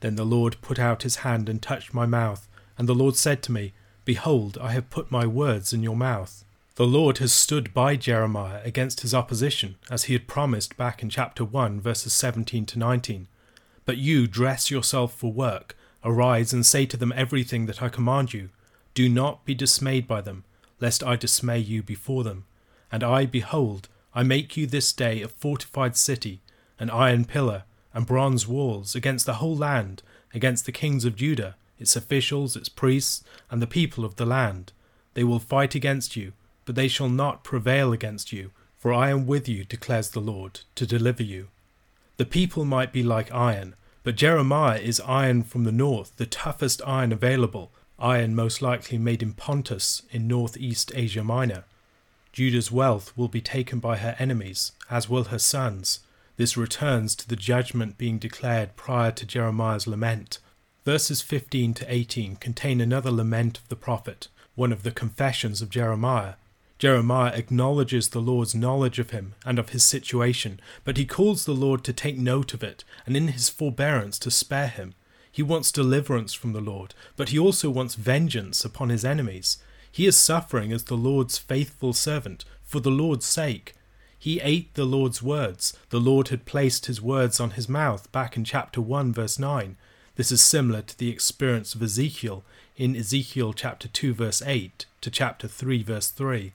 Then 0.00 0.16
the 0.16 0.24
Lord 0.24 0.56
put 0.60 0.78
out 0.78 1.02
his 1.02 1.16
hand 1.16 1.48
and 1.48 1.60
touched 1.60 1.94
my 1.94 2.06
mouth, 2.06 2.48
and 2.76 2.88
the 2.88 2.94
Lord 2.94 3.16
said 3.16 3.42
to 3.44 3.52
me, 3.52 3.72
Behold, 4.04 4.58
I 4.60 4.72
have 4.72 4.90
put 4.90 5.10
my 5.10 5.26
words 5.26 5.72
in 5.72 5.82
your 5.82 5.96
mouth. 5.96 6.44
The 6.78 6.86
Lord 6.86 7.18
has 7.18 7.32
stood 7.32 7.74
by 7.74 7.96
Jeremiah 7.96 8.60
against 8.62 9.00
his 9.00 9.12
opposition, 9.12 9.74
as 9.90 10.04
he 10.04 10.12
had 10.12 10.28
promised 10.28 10.76
back 10.76 11.02
in 11.02 11.10
chapter 11.10 11.44
1, 11.44 11.80
verses 11.80 12.12
17 12.12 12.66
to 12.66 12.78
19. 12.78 13.26
But 13.84 13.96
you 13.96 14.28
dress 14.28 14.70
yourself 14.70 15.12
for 15.12 15.32
work, 15.32 15.76
arise 16.04 16.52
and 16.52 16.64
say 16.64 16.86
to 16.86 16.96
them 16.96 17.12
everything 17.16 17.66
that 17.66 17.82
I 17.82 17.88
command 17.88 18.32
you. 18.32 18.50
Do 18.94 19.08
not 19.08 19.44
be 19.44 19.56
dismayed 19.56 20.06
by 20.06 20.20
them, 20.20 20.44
lest 20.78 21.02
I 21.02 21.16
dismay 21.16 21.58
you 21.58 21.82
before 21.82 22.22
them. 22.22 22.44
And 22.92 23.02
I, 23.02 23.26
behold, 23.26 23.88
I 24.14 24.22
make 24.22 24.56
you 24.56 24.68
this 24.68 24.92
day 24.92 25.20
a 25.20 25.26
fortified 25.26 25.96
city, 25.96 26.42
an 26.78 26.90
iron 26.90 27.24
pillar, 27.24 27.64
and 27.92 28.06
bronze 28.06 28.46
walls 28.46 28.94
against 28.94 29.26
the 29.26 29.40
whole 29.42 29.56
land, 29.56 30.04
against 30.32 30.64
the 30.64 30.70
kings 30.70 31.04
of 31.04 31.16
Judah, 31.16 31.56
its 31.80 31.96
officials, 31.96 32.54
its 32.54 32.68
priests, 32.68 33.24
and 33.50 33.60
the 33.60 33.66
people 33.66 34.04
of 34.04 34.14
the 34.14 34.26
land. 34.26 34.70
They 35.14 35.24
will 35.24 35.40
fight 35.40 35.74
against 35.74 36.14
you, 36.14 36.34
but 36.68 36.74
they 36.74 36.86
shall 36.86 37.08
not 37.08 37.44
prevail 37.44 37.94
against 37.94 38.30
you, 38.30 38.50
for 38.76 38.92
I 38.92 39.08
am 39.08 39.26
with 39.26 39.48
you, 39.48 39.64
declares 39.64 40.10
the 40.10 40.20
Lord, 40.20 40.60
to 40.74 40.86
deliver 40.86 41.22
you. 41.22 41.48
The 42.18 42.26
people 42.26 42.66
might 42.66 42.92
be 42.92 43.02
like 43.02 43.32
iron, 43.32 43.74
but 44.02 44.16
Jeremiah 44.16 44.78
is 44.78 45.00
iron 45.00 45.44
from 45.44 45.64
the 45.64 45.72
north, 45.72 46.14
the 46.18 46.26
toughest 46.26 46.82
iron 46.86 47.10
available, 47.10 47.72
iron 47.98 48.34
most 48.34 48.60
likely 48.60 48.98
made 48.98 49.22
in 49.22 49.32
Pontus 49.32 50.02
in 50.10 50.28
northeast 50.28 50.92
Asia 50.94 51.24
Minor. 51.24 51.64
Judah's 52.34 52.70
wealth 52.70 53.16
will 53.16 53.28
be 53.28 53.40
taken 53.40 53.78
by 53.78 53.96
her 53.96 54.14
enemies, 54.18 54.72
as 54.90 55.08
will 55.08 55.24
her 55.24 55.38
sons. 55.38 56.00
This 56.36 56.58
returns 56.58 57.14
to 57.14 57.26
the 57.26 57.34
judgment 57.34 57.96
being 57.96 58.18
declared 58.18 58.76
prior 58.76 59.10
to 59.12 59.24
Jeremiah's 59.24 59.86
lament. 59.86 60.38
Verses 60.84 61.22
15 61.22 61.72
to 61.72 61.90
18 61.90 62.36
contain 62.36 62.82
another 62.82 63.10
lament 63.10 63.56
of 63.56 63.70
the 63.70 63.74
prophet, 63.74 64.28
one 64.54 64.70
of 64.70 64.82
the 64.82 64.90
confessions 64.90 65.62
of 65.62 65.70
Jeremiah. 65.70 66.34
Jeremiah 66.78 67.32
acknowledges 67.34 68.08
the 68.08 68.20
Lord's 68.20 68.54
knowledge 68.54 69.00
of 69.00 69.10
him 69.10 69.34
and 69.44 69.58
of 69.58 69.70
his 69.70 69.82
situation, 69.82 70.60
but 70.84 70.96
he 70.96 71.04
calls 71.04 71.44
the 71.44 71.52
Lord 71.52 71.82
to 71.84 71.92
take 71.92 72.16
note 72.16 72.54
of 72.54 72.62
it 72.62 72.84
and 73.04 73.16
in 73.16 73.28
his 73.28 73.48
forbearance 73.48 74.16
to 74.20 74.30
spare 74.30 74.68
him. 74.68 74.94
He 75.30 75.42
wants 75.42 75.72
deliverance 75.72 76.34
from 76.34 76.52
the 76.52 76.60
Lord, 76.60 76.94
but 77.16 77.30
he 77.30 77.38
also 77.38 77.68
wants 77.68 77.96
vengeance 77.96 78.64
upon 78.64 78.90
his 78.90 79.04
enemies. 79.04 79.58
He 79.90 80.06
is 80.06 80.16
suffering 80.16 80.72
as 80.72 80.84
the 80.84 80.96
Lord's 80.96 81.36
faithful 81.36 81.92
servant, 81.92 82.44
for 82.62 82.78
the 82.78 82.90
Lord's 82.90 83.26
sake. 83.26 83.74
He 84.16 84.40
ate 84.40 84.74
the 84.74 84.84
Lord's 84.84 85.20
words. 85.20 85.76
The 85.90 86.00
Lord 86.00 86.28
had 86.28 86.44
placed 86.44 86.86
his 86.86 87.02
words 87.02 87.40
on 87.40 87.52
his 87.52 87.68
mouth 87.68 88.10
back 88.12 88.36
in 88.36 88.44
chapter 88.44 88.80
1, 88.80 89.12
verse 89.12 89.38
9. 89.38 89.76
This 90.14 90.30
is 90.30 90.42
similar 90.42 90.82
to 90.82 90.98
the 90.98 91.10
experience 91.10 91.74
of 91.74 91.82
Ezekiel 91.82 92.44
in 92.76 92.94
Ezekiel 92.94 93.52
chapter 93.52 93.88
2, 93.88 94.14
verse 94.14 94.42
8 94.42 94.86
to 95.00 95.10
chapter 95.10 95.48
3, 95.48 95.82
verse 95.82 96.10
3. 96.10 96.52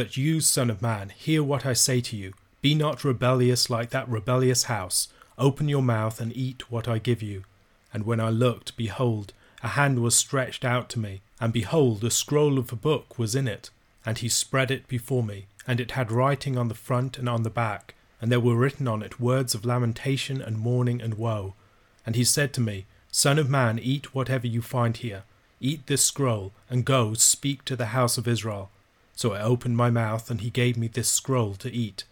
But 0.00 0.16
you, 0.16 0.40
Son 0.40 0.70
of 0.70 0.80
Man, 0.80 1.12
hear 1.14 1.44
what 1.44 1.66
I 1.66 1.74
say 1.74 2.00
to 2.00 2.16
you. 2.16 2.32
Be 2.62 2.74
not 2.74 3.04
rebellious 3.04 3.68
like 3.68 3.90
that 3.90 4.08
rebellious 4.08 4.62
house. 4.62 5.08
Open 5.36 5.68
your 5.68 5.82
mouth 5.82 6.22
and 6.22 6.34
eat 6.34 6.70
what 6.70 6.88
I 6.88 6.96
give 6.96 7.22
you. 7.22 7.44
And 7.92 8.06
when 8.06 8.18
I 8.18 8.30
looked, 8.30 8.78
behold, 8.78 9.34
a 9.62 9.68
hand 9.68 9.98
was 9.98 10.16
stretched 10.16 10.64
out 10.64 10.88
to 10.88 10.98
me, 10.98 11.20
and 11.38 11.52
behold, 11.52 12.02
a 12.02 12.10
scroll 12.10 12.58
of 12.58 12.72
a 12.72 12.76
book 12.76 13.18
was 13.18 13.34
in 13.34 13.46
it. 13.46 13.68
And 14.06 14.16
he 14.16 14.30
spread 14.30 14.70
it 14.70 14.88
before 14.88 15.22
me, 15.22 15.48
and 15.66 15.80
it 15.80 15.90
had 15.90 16.10
writing 16.10 16.56
on 16.56 16.68
the 16.68 16.74
front 16.74 17.18
and 17.18 17.28
on 17.28 17.42
the 17.42 17.50
back, 17.50 17.94
and 18.22 18.32
there 18.32 18.40
were 18.40 18.56
written 18.56 18.88
on 18.88 19.02
it 19.02 19.20
words 19.20 19.54
of 19.54 19.66
lamentation 19.66 20.40
and 20.40 20.56
mourning 20.56 21.02
and 21.02 21.18
woe. 21.18 21.52
And 22.06 22.16
he 22.16 22.24
said 22.24 22.54
to 22.54 22.62
me, 22.62 22.86
Son 23.12 23.38
of 23.38 23.50
man, 23.50 23.78
eat 23.78 24.14
whatever 24.14 24.46
you 24.46 24.62
find 24.62 24.96
here. 24.96 25.24
Eat 25.60 25.88
this 25.88 26.02
scroll, 26.02 26.52
and 26.70 26.86
go 26.86 27.12
speak 27.12 27.66
to 27.66 27.76
the 27.76 27.92
house 27.92 28.16
of 28.16 28.26
Israel. 28.26 28.70
So 29.20 29.34
I 29.34 29.42
opened 29.42 29.76
my 29.76 29.90
mouth, 29.90 30.30
and 30.30 30.40
he 30.40 30.48
gave 30.48 30.78
me 30.78 30.88
this 30.88 31.10
scroll 31.10 31.54
to 31.56 31.70
eat. 31.70 32.04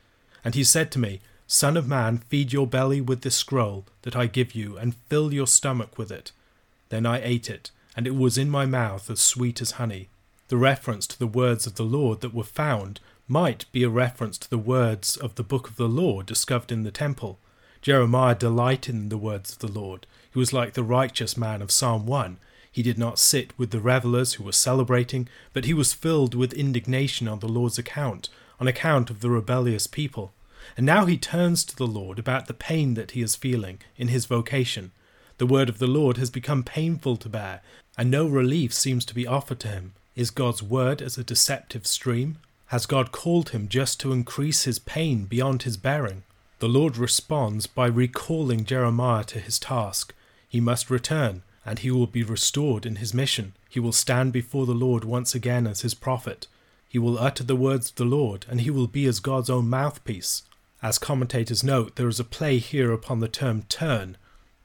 And 0.45 0.55
he 0.55 0.63
said 0.63 0.91
to 0.91 0.99
me, 0.99 1.23
Son 1.47 1.75
of 1.75 1.89
man, 1.89 2.19
feed 2.19 2.53
your 2.53 2.67
belly 2.67 3.01
with 3.01 3.23
this 3.23 3.35
scroll 3.35 3.87
that 4.03 4.15
I 4.15 4.27
give 4.27 4.55
you, 4.55 4.77
and 4.77 4.95
fill 5.09 5.33
your 5.33 5.47
stomach 5.47 5.97
with 5.97 6.13
it. 6.13 6.33
Then 6.91 7.07
I 7.07 7.23
ate 7.25 7.49
it, 7.49 7.71
and 7.97 8.07
it 8.07 8.15
was 8.15 8.37
in 8.37 8.51
my 8.51 8.67
mouth 8.67 9.09
as 9.09 9.21
sweet 9.21 9.63
as 9.63 9.81
honey. 9.81 10.11
The 10.49 10.59
reference 10.59 11.07
to 11.07 11.19
the 11.19 11.27
words 11.27 11.67
of 11.67 11.77
the 11.77 11.83
Lord 11.83 12.21
that 12.21 12.35
were 12.35 12.45
found 12.45 13.01
might 13.27 13.65
be 13.73 13.85
a 13.85 13.89
reference 13.89 14.37
to 14.41 14.51
the 14.51 14.59
words 14.59 15.17
of 15.17 15.37
the 15.37 15.43
book 15.43 15.71
of 15.71 15.77
the 15.77 15.89
law 15.89 16.21
discovered 16.21 16.71
in 16.71 16.83
the 16.83 16.91
temple. 16.91 17.39
Jeremiah 17.81 18.35
delighted 18.35 18.95
in 18.95 19.09
the 19.09 19.17
words 19.17 19.53
of 19.53 19.61
the 19.61 19.81
Lord. 19.81 20.07
He 20.31 20.39
was 20.39 20.53
like 20.53 20.75
the 20.75 20.85
righteous 20.85 21.39
man 21.39 21.63
of 21.63 21.71
Psalm 21.71 22.05
1. 22.05 22.37
He 22.71 22.83
did 22.83 22.99
not 22.99 23.19
sit 23.19 23.59
with 23.59 23.71
the 23.71 23.81
revellers 23.81 24.35
who 24.35 24.45
were 24.45 24.53
celebrating, 24.53 25.29
but 25.53 25.65
he 25.65 25.75
was 25.75 25.93
filled 25.93 26.35
with 26.35 26.53
indignation 26.53 27.27
on 27.27 27.41
the 27.41 27.49
Lord's 27.49 27.79
account, 27.79 28.29
on 28.61 28.69
account 28.69 29.11
of 29.11 29.21
the 29.21 29.31
rebellious 29.31 29.87
people. 29.87 30.33
And 30.77 30.85
now 30.85 31.07
he 31.07 31.17
turns 31.17 31.65
to 31.65 31.77
the 31.77 31.87
Lord 31.87 32.19
about 32.19 32.47
the 32.47 32.55
pain 32.55 32.95
that 32.95 33.13
he 33.13 33.23
is 33.23 33.37
feeling 33.37 33.81
in 33.97 34.09
his 34.09 34.27
vocation. 34.27 34.93
The 35.39 35.47
word 35.47 35.69
of 35.69 35.79
the 35.79 35.87
Lord 35.87 36.17
has 36.17 36.31
become 36.31 36.63
painful 36.63 37.17
to 37.19 37.29
bear, 37.29 37.63
and 37.97 38.11
no 38.11 38.27
relief 38.27 38.73
seems 38.73 39.05
to 39.07 39.15
be 39.15 39.27
offered 39.27 39.61
to 39.61 39.69
him. 39.69 39.95
Is 40.15 40.31
God's 40.31 40.63
word 40.63 41.01
as 41.01 41.17
a 41.17 41.25
deceptive 41.25 41.87
stream? 41.87 42.39
Has 42.67 42.87
God 42.87 43.13
called 43.13 43.51
him 43.51 43.69
just 43.69 43.99
to 44.01 44.13
increase 44.13 44.65
his 44.65 44.79
pain 44.79 45.25
beyond 45.25 45.63
his 45.63 45.77
bearing? 45.77 46.25
The 46.59 46.69
Lord 46.69 46.97
responds 46.97 47.67
by 47.67 47.87
recalling 47.87 48.65
Jeremiah 48.65 49.25
to 49.25 49.39
his 49.39 49.59
task. 49.59 50.13
He 50.49 50.61
must 50.61 50.91
return, 50.91 51.43
and 51.69 51.81
he 51.81 51.91
will 51.91 52.07
be 52.07 52.23
restored 52.23 52.87
in 52.87 52.97
his 52.97 53.13
mission. 53.13 53.53
He 53.69 53.79
will 53.79 53.93
stand 53.93 54.33
before 54.33 54.65
the 54.65 54.73
Lord 54.73 55.05
once 55.05 55.35
again 55.35 55.67
as 55.67 55.83
his 55.83 55.93
prophet. 55.93 56.47
He 56.89 56.99
will 56.99 57.19
utter 57.19 57.45
the 57.45 57.55
words 57.55 57.91
of 57.91 57.97
the 57.97 58.07
Lord, 58.07 58.47
and 58.49 58.63
he 58.63 58.71
will 58.71 58.87
be 58.87 59.05
as 59.05 59.21
God's 59.21 59.51
own 59.51 59.69
mouthpiece. 59.69 60.45
As 60.83 60.99
commentators 60.99 61.63
note, 61.63 61.97
there 61.97 62.09
is 62.09 62.19
a 62.19 62.25
play 62.25 62.57
here 62.57 62.91
upon 62.91 63.21
the 63.21 63.29
term 63.29 63.65
turn, 63.69 64.17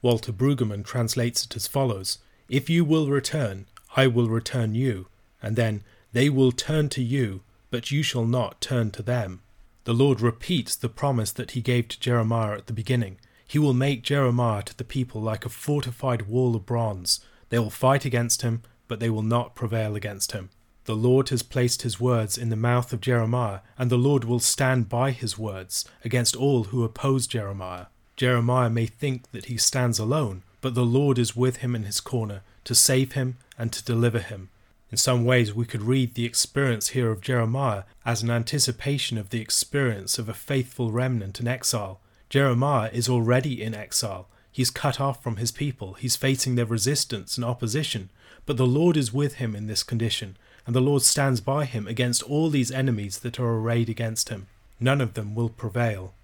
Walter 0.01 0.31
Brueggemann 0.31 0.85
translates 0.85 1.43
it 1.43 1.57
as 1.57 1.67
follows 1.67 2.19
If 2.47 2.69
you 2.69 2.85
will 2.85 3.09
return, 3.09 3.65
I 3.97 4.07
will 4.07 4.29
return 4.29 4.73
you, 4.73 5.07
and 5.41 5.57
then 5.57 5.83
they 6.13 6.29
will 6.29 6.53
turn 6.53 6.87
to 6.89 7.03
you, 7.03 7.41
but 7.69 7.91
you 7.91 8.01
shall 8.01 8.25
not 8.25 8.61
turn 8.61 8.91
to 8.91 9.03
them. 9.03 9.41
The 9.83 9.93
Lord 9.93 10.21
repeats 10.21 10.77
the 10.77 10.87
promise 10.87 11.33
that 11.33 11.51
he 11.51 11.59
gave 11.59 11.89
to 11.89 11.99
Jeremiah 11.99 12.55
at 12.55 12.67
the 12.67 12.73
beginning. 12.73 13.17
He 13.53 13.59
will 13.59 13.75
make 13.75 14.01
Jeremiah 14.01 14.63
to 14.63 14.75
the 14.75 14.83
people 14.83 15.21
like 15.21 15.45
a 15.45 15.49
fortified 15.49 16.23
wall 16.23 16.55
of 16.55 16.65
bronze. 16.65 17.19
They 17.49 17.59
will 17.59 17.69
fight 17.69 18.03
against 18.03 18.41
him, 18.41 18.63
but 18.87 18.99
they 18.99 19.11
will 19.11 19.21
not 19.21 19.53
prevail 19.53 19.95
against 19.95 20.31
him. 20.31 20.49
The 20.85 20.95
Lord 20.95 21.29
has 21.29 21.43
placed 21.43 21.83
his 21.83 21.99
words 21.99 22.35
in 22.35 22.49
the 22.49 22.55
mouth 22.55 22.91
of 22.91 22.99
Jeremiah, 22.99 23.59
and 23.77 23.91
the 23.91 23.95
Lord 23.95 24.23
will 24.23 24.39
stand 24.39 24.89
by 24.89 25.11
his 25.11 25.37
words 25.37 25.85
against 26.03 26.35
all 26.35 26.63
who 26.63 26.83
oppose 26.83 27.27
Jeremiah. 27.27 27.85
Jeremiah 28.15 28.71
may 28.71 28.87
think 28.87 29.29
that 29.33 29.45
he 29.45 29.57
stands 29.57 29.99
alone, 29.99 30.41
but 30.61 30.73
the 30.73 30.83
Lord 30.83 31.19
is 31.19 31.35
with 31.35 31.57
him 31.57 31.75
in 31.75 31.83
his 31.83 31.99
corner 31.99 32.41
to 32.63 32.73
save 32.73 33.11
him 33.11 33.37
and 33.55 33.71
to 33.71 33.85
deliver 33.85 34.17
him. 34.17 34.49
In 34.89 34.97
some 34.97 35.25
ways, 35.25 35.53
we 35.53 35.67
could 35.67 35.83
read 35.83 36.15
the 36.15 36.25
experience 36.25 36.87
here 36.89 37.11
of 37.11 37.21
Jeremiah 37.21 37.83
as 38.03 38.23
an 38.23 38.31
anticipation 38.31 39.19
of 39.19 39.29
the 39.29 39.41
experience 39.41 40.17
of 40.17 40.27
a 40.27 40.33
faithful 40.33 40.91
remnant 40.91 41.39
in 41.39 41.47
exile. 41.47 41.99
Jeremiah 42.33 42.89
is 42.91 43.07
already 43.07 43.61
in 43.61 43.75
exile. 43.75 44.27
He's 44.51 44.71
cut 44.71 44.99
off 44.99 45.21
from 45.21 45.35
his 45.35 45.51
people. 45.51 45.93
He's 45.93 46.15
facing 46.15 46.55
their 46.55 46.65
resistance 46.65 47.37
and 47.37 47.45
opposition. 47.45 48.09
But 48.47 48.57
the 48.57 48.65
Lord 48.65 48.97
is 48.97 49.13
with 49.13 49.35
him 49.35 49.55
in 49.55 49.67
this 49.67 49.83
condition, 49.83 50.35
and 50.65 50.75
the 50.75 50.81
Lord 50.81 51.03
stands 51.03 51.41
by 51.41 51.65
him 51.65 51.87
against 51.87 52.23
all 52.23 52.49
these 52.49 52.71
enemies 52.71 53.19
that 53.19 53.39
are 53.39 53.57
arrayed 53.57 53.87
against 53.87 54.29
him. 54.29 54.47
None 54.79 54.99
of 54.99 55.13
them 55.13 55.35
will 55.35 55.49
prevail. 55.49 56.15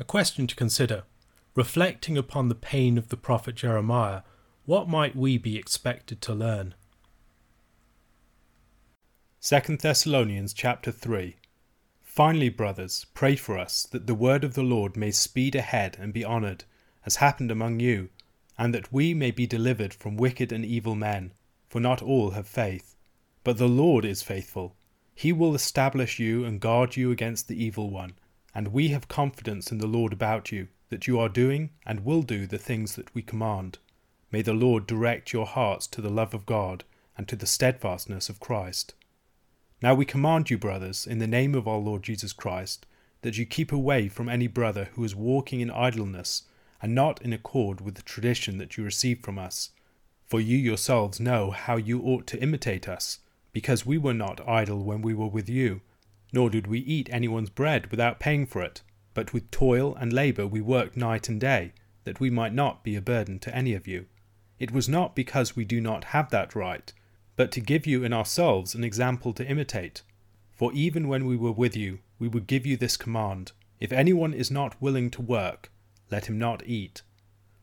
A 0.00 0.02
question 0.02 0.48
to 0.48 0.56
consider. 0.56 1.04
Reflecting 1.54 2.18
upon 2.18 2.48
the 2.48 2.56
pain 2.56 2.98
of 2.98 3.10
the 3.10 3.16
prophet 3.16 3.54
Jeremiah, 3.54 4.22
what 4.66 4.88
might 4.88 5.14
we 5.14 5.38
be 5.38 5.56
expected 5.56 6.20
to 6.22 6.34
learn? 6.34 6.74
2 9.40 9.76
Thessalonians 9.76 10.52
chapter 10.52 10.90
3 10.90 11.36
Finally, 12.14 12.50
brothers, 12.50 13.06
pray 13.14 13.34
for 13.34 13.58
us 13.58 13.84
that 13.84 14.06
the 14.06 14.14
word 14.14 14.44
of 14.44 14.52
the 14.52 14.62
Lord 14.62 14.98
may 14.98 15.10
speed 15.10 15.54
ahead 15.54 15.96
and 15.98 16.12
be 16.12 16.22
honoured, 16.22 16.64
as 17.06 17.16
happened 17.16 17.50
among 17.50 17.80
you, 17.80 18.10
and 18.58 18.74
that 18.74 18.92
we 18.92 19.14
may 19.14 19.30
be 19.30 19.46
delivered 19.46 19.94
from 19.94 20.18
wicked 20.18 20.52
and 20.52 20.62
evil 20.62 20.94
men, 20.94 21.32
for 21.70 21.80
not 21.80 22.02
all 22.02 22.32
have 22.32 22.46
faith. 22.46 22.96
But 23.44 23.56
the 23.56 23.66
Lord 23.66 24.04
is 24.04 24.20
faithful. 24.20 24.76
He 25.14 25.32
will 25.32 25.54
establish 25.54 26.18
you 26.18 26.44
and 26.44 26.60
guard 26.60 26.96
you 26.96 27.10
against 27.10 27.48
the 27.48 27.64
evil 27.64 27.88
one. 27.88 28.12
And 28.54 28.74
we 28.74 28.88
have 28.88 29.08
confidence 29.08 29.72
in 29.72 29.78
the 29.78 29.86
Lord 29.86 30.12
about 30.12 30.52
you, 30.52 30.68
that 30.90 31.06
you 31.06 31.18
are 31.18 31.30
doing 31.30 31.70
and 31.86 32.04
will 32.04 32.20
do 32.20 32.46
the 32.46 32.58
things 32.58 32.94
that 32.96 33.14
we 33.14 33.22
command. 33.22 33.78
May 34.30 34.42
the 34.42 34.52
Lord 34.52 34.86
direct 34.86 35.32
your 35.32 35.46
hearts 35.46 35.86
to 35.86 36.02
the 36.02 36.10
love 36.10 36.34
of 36.34 36.44
God 36.44 36.84
and 37.16 37.26
to 37.28 37.36
the 37.36 37.46
steadfastness 37.46 38.28
of 38.28 38.38
Christ. 38.38 38.92
Now 39.82 39.94
we 39.94 40.04
command 40.04 40.48
you, 40.48 40.58
brothers, 40.58 41.06
in 41.06 41.18
the 41.18 41.26
name 41.26 41.54
of 41.54 41.66
our 41.66 41.78
Lord 41.78 42.02
Jesus 42.02 42.32
Christ, 42.32 42.86
that 43.22 43.36
you 43.36 43.44
keep 43.44 43.72
away 43.72 44.08
from 44.08 44.28
any 44.28 44.46
brother 44.46 44.88
who 44.94 45.04
is 45.04 45.14
walking 45.14 45.60
in 45.60 45.70
idleness 45.70 46.44
and 46.80 46.94
not 46.94 47.20
in 47.22 47.32
accord 47.32 47.80
with 47.80 47.96
the 47.96 48.02
tradition 48.02 48.58
that 48.58 48.76
you 48.76 48.84
received 48.84 49.24
from 49.24 49.38
us. 49.38 49.70
For 50.26 50.40
you 50.40 50.56
yourselves 50.56 51.20
know 51.20 51.50
how 51.50 51.76
you 51.76 52.00
ought 52.02 52.26
to 52.28 52.42
imitate 52.42 52.88
us, 52.88 53.18
because 53.52 53.84
we 53.84 53.98
were 53.98 54.14
not 54.14 54.46
idle 54.48 54.82
when 54.82 55.02
we 55.02 55.14
were 55.14 55.26
with 55.26 55.48
you 55.48 55.82
nor 56.32 56.48
did 56.48 56.66
we 56.66 56.78
eat 56.80 57.10
anyone's 57.12 57.50
bread 57.50 57.90
without 57.90 58.18
paying 58.18 58.46
for 58.46 58.62
it, 58.62 58.80
but 59.12 59.32
with 59.32 59.50
toil 59.50 59.94
and 59.96 60.12
labour 60.12 60.46
we 60.46 60.60
worked 60.60 60.96
night 60.96 61.28
and 61.28 61.40
day, 61.40 61.72
that 62.04 62.20
we 62.20 62.30
might 62.30 62.54
not 62.54 62.82
be 62.82 62.96
a 62.96 63.02
burden 63.02 63.38
to 63.38 63.54
any 63.54 63.74
of 63.74 63.86
you. 63.86 64.06
It 64.58 64.70
was 64.70 64.88
not 64.88 65.14
because 65.14 65.54
we 65.54 65.64
do 65.64 65.80
not 65.80 66.04
have 66.04 66.30
that 66.30 66.54
right, 66.54 66.92
but 67.36 67.50
to 67.52 67.60
give 67.60 67.86
you 67.86 68.04
in 68.04 68.12
ourselves 68.12 68.74
an 68.74 68.84
example 68.84 69.32
to 69.32 69.46
imitate. 69.46 70.02
For 70.52 70.72
even 70.72 71.08
when 71.08 71.26
we 71.26 71.36
were 71.36 71.52
with 71.52 71.76
you, 71.76 72.00
we 72.18 72.28
would 72.28 72.46
give 72.46 72.66
you 72.66 72.76
this 72.76 72.96
command 72.96 73.52
If 73.80 73.92
anyone 73.92 74.32
is 74.32 74.50
not 74.50 74.80
willing 74.80 75.10
to 75.10 75.22
work, 75.22 75.72
let 76.10 76.26
him 76.26 76.38
not 76.38 76.62
eat. 76.66 77.02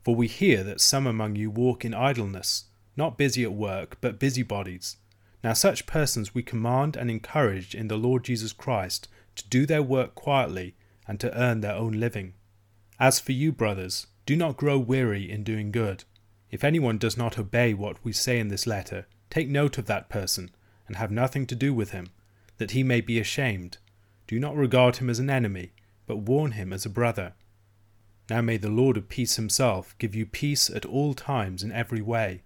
For 0.03 0.15
we 0.15 0.27
hear 0.27 0.63
that 0.63 0.81
some 0.81 1.07
among 1.07 1.35
you 1.35 1.49
walk 1.49 1.85
in 1.85 1.93
idleness, 1.93 2.65
not 2.97 3.17
busy 3.17 3.43
at 3.43 3.53
work, 3.53 3.97
but 4.01 4.19
busybodies. 4.19 4.97
Now 5.43 5.53
such 5.53 5.85
persons 5.85 6.35
we 6.35 6.43
command 6.43 6.97
and 6.97 7.09
encourage 7.09 7.73
in 7.73 7.87
the 7.87 7.97
Lord 7.97 8.25
Jesus 8.25 8.51
Christ 8.51 9.07
to 9.35 9.47
do 9.47 9.65
their 9.65 9.83
work 9.83 10.15
quietly 10.15 10.75
and 11.07 11.19
to 11.19 11.33
earn 11.39 11.61
their 11.61 11.75
own 11.75 11.93
living. 11.93 12.33
As 12.99 13.19
for 13.19 13.31
you, 13.31 13.51
brothers, 13.51 14.07
do 14.25 14.35
not 14.35 14.57
grow 14.57 14.77
weary 14.77 15.31
in 15.31 15.43
doing 15.43 15.71
good. 15.71 16.03
If 16.51 16.63
anyone 16.63 16.97
does 16.97 17.15
not 17.15 17.39
obey 17.39 17.73
what 17.73 18.03
we 18.03 18.11
say 18.11 18.39
in 18.39 18.49
this 18.49 18.67
letter, 18.67 19.07
take 19.29 19.47
note 19.47 19.77
of 19.77 19.85
that 19.85 20.09
person, 20.09 20.51
and 20.87 20.95
have 20.95 21.11
nothing 21.11 21.45
to 21.47 21.55
do 21.55 21.73
with 21.73 21.91
him, 21.91 22.09
that 22.57 22.71
he 22.71 22.83
may 22.83 23.01
be 23.01 23.19
ashamed. 23.19 23.77
Do 24.27 24.39
not 24.39 24.55
regard 24.55 24.97
him 24.97 25.09
as 25.09 25.19
an 25.19 25.29
enemy, 25.29 25.71
but 26.05 26.17
warn 26.17 26.51
him 26.51 26.73
as 26.73 26.85
a 26.85 26.89
brother. 26.89 27.33
Now 28.29 28.41
may 28.41 28.57
the 28.57 28.69
Lord 28.69 28.97
of 28.97 29.09
peace 29.09 29.35
himself 29.37 29.95
give 29.97 30.13
you 30.13 30.25
peace 30.25 30.69
at 30.69 30.85
all 30.85 31.13
times 31.13 31.63
in 31.63 31.71
every 31.71 32.01
way. 32.01 32.41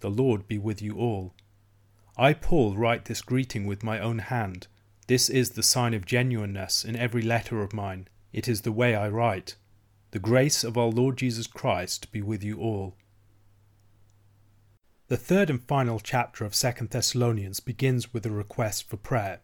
The 0.00 0.10
Lord 0.10 0.46
be 0.46 0.58
with 0.58 0.80
you 0.80 0.96
all. 0.98 1.34
I, 2.16 2.32
Paul, 2.32 2.74
write 2.74 3.04
this 3.04 3.20
greeting 3.20 3.66
with 3.66 3.82
my 3.82 3.98
own 3.98 4.20
hand. 4.20 4.66
This 5.06 5.28
is 5.28 5.50
the 5.50 5.62
sign 5.62 5.94
of 5.94 6.06
genuineness 6.06 6.84
in 6.84 6.96
every 6.96 7.22
letter 7.22 7.62
of 7.62 7.74
mine. 7.74 8.08
It 8.32 8.48
is 8.48 8.62
the 8.62 8.72
way 8.72 8.94
I 8.94 9.08
write. 9.08 9.56
The 10.12 10.18
grace 10.18 10.64
of 10.64 10.78
our 10.78 10.88
Lord 10.88 11.18
Jesus 11.18 11.46
Christ 11.46 12.10
be 12.12 12.22
with 12.22 12.42
you 12.42 12.58
all. 12.58 12.96
The 15.08 15.16
third 15.16 15.50
and 15.50 15.62
final 15.62 16.00
chapter 16.00 16.44
of 16.44 16.52
2 16.52 16.88
Thessalonians 16.90 17.60
begins 17.60 18.12
with 18.12 18.26
a 18.26 18.30
request 18.32 18.88
for 18.88 18.96
prayer. 18.96 19.38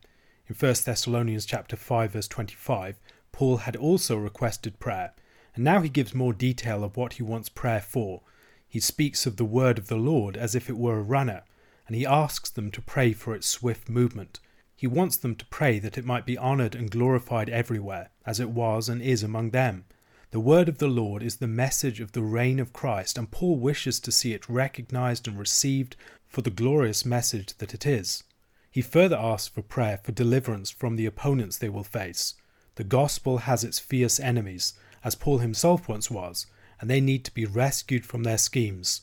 In 0.49 0.57
1 0.57 0.75
Thessalonians 0.85 1.47
chapter 1.47 1.76
5 1.76 2.14
verse 2.14 2.26
25, 2.26 2.99
Paul 3.31 3.59
had 3.59 3.76
also 3.76 4.16
requested 4.16 4.81
prayer, 4.81 5.12
and 5.54 5.62
now 5.62 5.81
he 5.81 5.88
gives 5.88 6.16
more 6.16 6.33
detail 6.33 6.83
of 6.83 6.97
what 6.97 7.12
he 7.12 7.23
wants 7.23 7.49
prayer 7.49 7.81
for. 7.81 8.23
He 8.66 8.81
speaks 8.81 9.25
of 9.25 9.37
the 9.37 9.45
word 9.45 9.78
of 9.78 9.87
the 9.87 9.95
Lord 9.95 10.37
as 10.37 10.57
if 10.57 10.69
it 10.69 10.76
were 10.76 10.99
a 10.99 11.02
runner, 11.02 11.45
and 11.87 11.95
he 11.95 12.04
asks 12.04 12.50
them 12.50 12.73
to 12.73 12.83
pray 12.83 13.12
for 13.12 13.33
its 13.33 13.47
swift 13.47 13.88
movement. 13.88 14.40
He 14.75 14.88
wants 14.88 15.16
them 15.16 15.37
to 15.37 15.47
pray 15.47 15.78
that 15.78 15.97
it 15.97 16.04
might 16.04 16.26
be 16.26 16.37
honoured 16.37 16.75
and 16.75 16.90
glorified 16.90 17.49
everywhere, 17.49 18.11
as 18.26 18.40
it 18.40 18.50
was 18.50 18.88
and 18.88 19.00
is 19.00 19.23
among 19.23 19.50
them. 19.50 19.85
The 20.33 20.41
word 20.41 20.71
of 20.71 20.79
the 20.79 20.89
Lord 20.89 21.23
is 21.23 21.37
the 21.37 21.47
message 21.47 22.01
of 22.01 22.12
the 22.12 22.23
reign 22.23 22.59
of 22.59 22.73
Christ, 22.73 23.19
and 23.19 23.31
Paul 23.31 23.59
wishes 23.59 24.01
to 24.01 24.11
see 24.11 24.33
it 24.33 24.49
recognized 24.49 25.29
and 25.29 25.39
received 25.39 25.95
for 26.27 26.41
the 26.41 26.49
glorious 26.49 27.05
message 27.05 27.55
that 27.59 27.75
it 27.75 27.85
is. 27.85 28.25
He 28.71 28.81
further 28.81 29.19
asks 29.19 29.49
for 29.49 29.61
prayer 29.61 30.01
for 30.03 30.12
deliverance 30.12 30.71
from 30.71 30.97
the 30.97 31.05
opponents 31.05 31.59
they 31.59 31.69
will 31.69 31.85
face. 31.85 32.33
The 32.77 32.85
gospel 32.85 33.39
has 33.45 33.62
its 33.62 33.79
fierce 33.79 34.19
enemies, 34.19 34.73
as 35.05 35.15
Paul 35.15 35.41
himself 35.41 35.87
once 35.87 36.11
was, 36.11 36.47
and 36.81 36.89
they 36.89 37.03
need 37.03 37.27
to 37.27 37.35
be 37.35 37.45
rescued 37.45 38.07
from 38.07 38.23
their 38.23 38.39
schemes. 38.39 39.03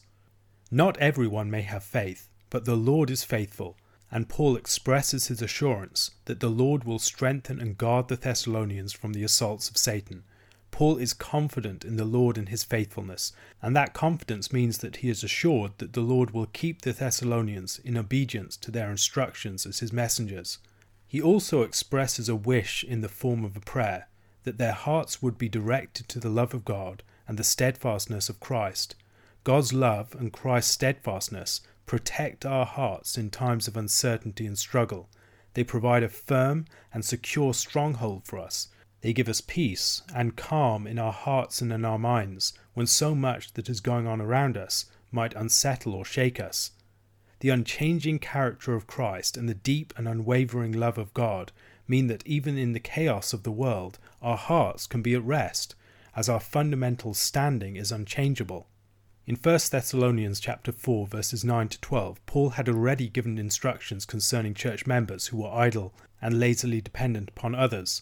Not 0.72 0.98
everyone 0.98 1.52
may 1.52 1.62
have 1.62 1.84
faith, 1.84 2.28
but 2.50 2.66
the 2.66 2.76
Lord 2.76 3.12
is 3.12 3.24
faithful, 3.24 3.78
and 4.10 4.30
Paul 4.30 4.56
expresses 4.58 5.28
his 5.28 5.44
assurance 5.44 6.10
that 6.26 6.40
the 6.40 6.50
Lord 6.50 6.86
will 6.86 6.98
strengthen 6.98 7.62
and 7.62 7.78
guard 7.78 8.08
the 8.08 8.16
Thessalonians 8.16 8.94
from 8.94 9.14
the 9.14 9.24
assaults 9.24 9.70
of 9.70 9.78
Satan. 9.78 10.24
Paul 10.72 10.98
is 10.98 11.14
confident 11.14 11.84
in 11.84 11.98
the 11.98 12.06
Lord 12.06 12.38
and 12.38 12.48
his 12.48 12.64
faithfulness, 12.64 13.34
and 13.62 13.76
that 13.76 13.94
confidence 13.94 14.54
means 14.54 14.78
that 14.78 14.98
he 14.98 15.10
is 15.10 15.24
assured 15.24 15.72
that 15.78 15.94
the 15.94 16.02
Lord 16.02 16.32
will 16.32 16.46
keep 16.46 16.82
the 16.82 16.94
Thessalonians 16.94 17.80
in 17.80 17.98
obedience 17.98 18.56
to 18.58 18.72
their 18.72 18.92
instructions 18.92 19.66
as 19.66 19.80
his 19.80 19.92
messengers. 19.92 20.60
He 21.08 21.22
also 21.22 21.64
expresses 21.64 22.30
a 22.30 22.36
wish 22.36 22.84
in 22.84 23.02
the 23.02 23.10
form 23.10 23.44
of 23.44 23.58
a 23.58 23.62
prayer 23.62 24.08
that 24.44 24.58
their 24.58 24.74
hearts 24.74 25.22
would 25.22 25.38
be 25.38 25.50
directed 25.50 26.08
to 26.10 26.20
the 26.20 26.30
love 26.30 26.54
of 26.54 26.66
God 26.66 27.04
and 27.28 27.38
the 27.38 27.44
steadfastness 27.44 28.30
of 28.30 28.40
Christ. 28.40 28.96
God's 29.44 29.74
love 29.74 30.16
and 30.18 30.32
Christ's 30.32 30.74
steadfastness 30.74 31.62
protect 31.86 32.46
our 32.46 32.66
hearts 32.66 33.18
in 33.18 33.32
times 33.32 33.68
of 33.68 33.76
uncertainty 33.76 34.46
and 34.46 34.58
struggle. 34.58 35.10
They 35.56 35.64
provide 35.64 36.04
a 36.04 36.10
firm 36.10 36.66
and 36.94 37.04
secure 37.04 37.54
stronghold 37.54 38.26
for 38.26 38.38
us 38.38 38.68
they 39.02 39.14
give 39.14 39.30
us 39.30 39.42
peace 39.42 40.02
and 40.14 40.36
calm 40.36 40.86
in 40.86 41.00
our 41.00 41.14
hearts 41.14 41.62
and 41.62 41.72
in 41.72 41.86
our 41.86 42.00
minds 42.00 42.54
when 42.74 42.88
so 42.88 43.16
much 43.16 43.54
that 43.54 43.70
is 43.70 43.80
going 43.80 44.08
on 44.08 44.20
around 44.20 44.58
us 44.58 44.86
might 45.12 45.34
unsettle 45.36 45.94
or 45.94 46.04
shake 46.04 46.40
us. 46.40 46.72
The 47.40 47.50
unchanging 47.50 48.20
character 48.20 48.74
of 48.74 48.88
Christ 48.88 49.38
and 49.38 49.48
the 49.48 49.54
deep 49.54 49.94
and 49.98 50.08
unwavering 50.08 50.74
love 50.74 50.98
of 50.98 51.14
God 51.14 51.54
mean 51.88 52.08
that 52.08 52.28
even 52.28 52.58
in 52.58 52.74
the 52.74 52.80
chaos 52.80 53.32
of 53.32 53.44
the 53.44 53.52
world, 53.52 53.98
our 54.22 54.38
hearts 54.38 54.86
can 54.86 55.02
be 55.02 55.16
at 55.16 55.24
rest, 55.24 55.76
as 56.16 56.28
our 56.28 56.40
fundamental 56.40 57.14
standing 57.14 57.78
is 57.78 57.92
unchangeable. 57.92 58.68
In 59.26 59.36
1 59.36 59.60
Thessalonians 59.72 60.40
chapter 60.40 60.72
4 60.72 61.08
verses 61.08 61.46
9 61.46 61.70
to 61.70 61.80
12, 61.80 62.26
Paul 62.26 62.50
had 62.52 62.68
already 62.68 63.08
given 63.08 63.38
instructions 63.38 64.06
concerning 64.06 64.54
church 64.54 64.86
members 64.86 65.28
who 65.28 65.38
were 65.38 65.54
idle 65.54 65.94
and 66.22 66.40
lazily 66.40 66.82
dependent 66.82 67.30
upon 67.30 67.56
others. 67.56 68.02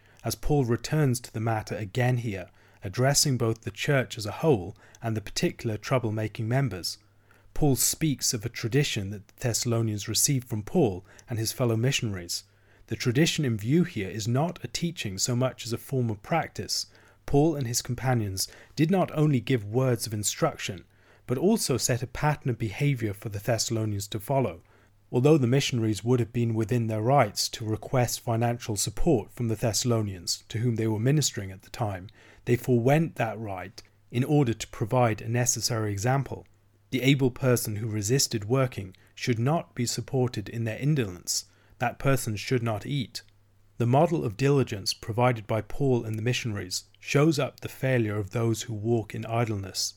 as 0.23 0.35
Paul 0.35 0.65
returns 0.65 1.19
to 1.21 1.33
the 1.33 1.39
matter 1.39 1.75
again 1.75 2.17
here, 2.17 2.49
addressing 2.83 3.37
both 3.37 3.61
the 3.61 3.71
church 3.71 4.17
as 4.17 4.25
a 4.25 4.31
whole 4.31 4.75
and 5.01 5.15
the 5.15 5.21
particular 5.21 5.77
troublemaking 5.77 6.45
members. 6.45 6.97
Paul 7.53 7.75
speaks 7.75 8.33
of 8.33 8.45
a 8.45 8.49
tradition 8.49 9.09
that 9.11 9.27
the 9.27 9.33
Thessalonians 9.39 10.07
received 10.07 10.47
from 10.47 10.63
Paul 10.63 11.03
and 11.29 11.37
his 11.37 11.51
fellow 11.51 11.75
missionaries. 11.75 12.43
The 12.87 12.95
tradition 12.95 13.45
in 13.45 13.57
view 13.57 13.83
here 13.83 14.09
is 14.09 14.27
not 14.27 14.59
a 14.63 14.67
teaching 14.67 15.17
so 15.17 15.35
much 15.35 15.65
as 15.65 15.73
a 15.73 15.77
form 15.77 16.09
of 16.09 16.23
practice. 16.23 16.87
Paul 17.25 17.55
and 17.55 17.67
his 17.67 17.81
companions 17.81 18.47
did 18.75 18.89
not 18.89 19.11
only 19.13 19.39
give 19.39 19.63
words 19.65 20.07
of 20.07 20.13
instruction, 20.13 20.85
but 21.27 21.37
also 21.37 21.77
set 21.77 22.01
a 22.01 22.07
pattern 22.07 22.49
of 22.49 22.57
behavior 22.57 23.13
for 23.13 23.29
the 23.29 23.39
Thessalonians 23.39 24.07
to 24.07 24.19
follow. 24.19 24.61
Although 25.13 25.37
the 25.37 25.47
missionaries 25.47 26.05
would 26.05 26.21
have 26.21 26.31
been 26.31 26.53
within 26.53 26.87
their 26.87 27.01
rights 27.01 27.49
to 27.49 27.65
request 27.65 28.21
financial 28.21 28.77
support 28.77 29.33
from 29.33 29.49
the 29.49 29.55
Thessalonians, 29.55 30.45
to 30.47 30.59
whom 30.59 30.77
they 30.77 30.87
were 30.87 30.99
ministering 30.99 31.51
at 31.51 31.63
the 31.63 31.69
time, 31.69 32.07
they 32.45 32.55
forewent 32.55 33.15
that 33.15 33.37
right 33.37 33.83
in 34.09 34.23
order 34.23 34.53
to 34.53 34.67
provide 34.67 35.21
a 35.21 35.27
necessary 35.27 35.91
example. 35.91 36.47
The 36.91 37.01
able 37.01 37.29
person 37.29 37.77
who 37.77 37.87
resisted 37.87 38.45
working 38.45 38.95
should 39.13 39.37
not 39.37 39.75
be 39.75 39.85
supported 39.85 40.47
in 40.47 40.63
their 40.63 40.79
indolence. 40.79 41.45
That 41.79 41.99
person 41.99 42.37
should 42.37 42.63
not 42.63 42.85
eat. 42.85 43.21
The 43.79 43.85
model 43.85 44.23
of 44.23 44.37
diligence 44.37 44.93
provided 44.93 45.45
by 45.45 45.59
Paul 45.61 46.05
and 46.05 46.17
the 46.17 46.23
missionaries 46.23 46.85
shows 47.01 47.37
up 47.37 47.59
the 47.59 47.67
failure 47.67 48.17
of 48.17 48.31
those 48.31 48.63
who 48.63 48.73
walk 48.73 49.13
in 49.13 49.25
idleness. 49.25 49.95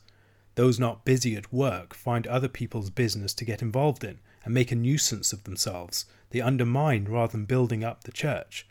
Those 0.57 0.81
not 0.81 1.05
busy 1.05 1.37
at 1.37 1.53
work 1.53 1.95
find 1.95 2.27
other 2.27 2.49
people's 2.49 2.91
business 2.91 3.33
to 3.35 3.45
get 3.45 3.63
involved 3.63 4.03
in 4.03 4.19
and 4.45 4.55
make 4.55 4.71
a 4.71 4.77
nuisance 4.77 5.33
of 5.33 5.45
themselves. 5.45 6.07
They 6.31 6.41
undermine 6.41 7.07
rather 7.07 7.33
than 7.33 7.47
building 7.47 7.83
up 7.83 8.05
the 8.05 8.13
church. 8.13 8.67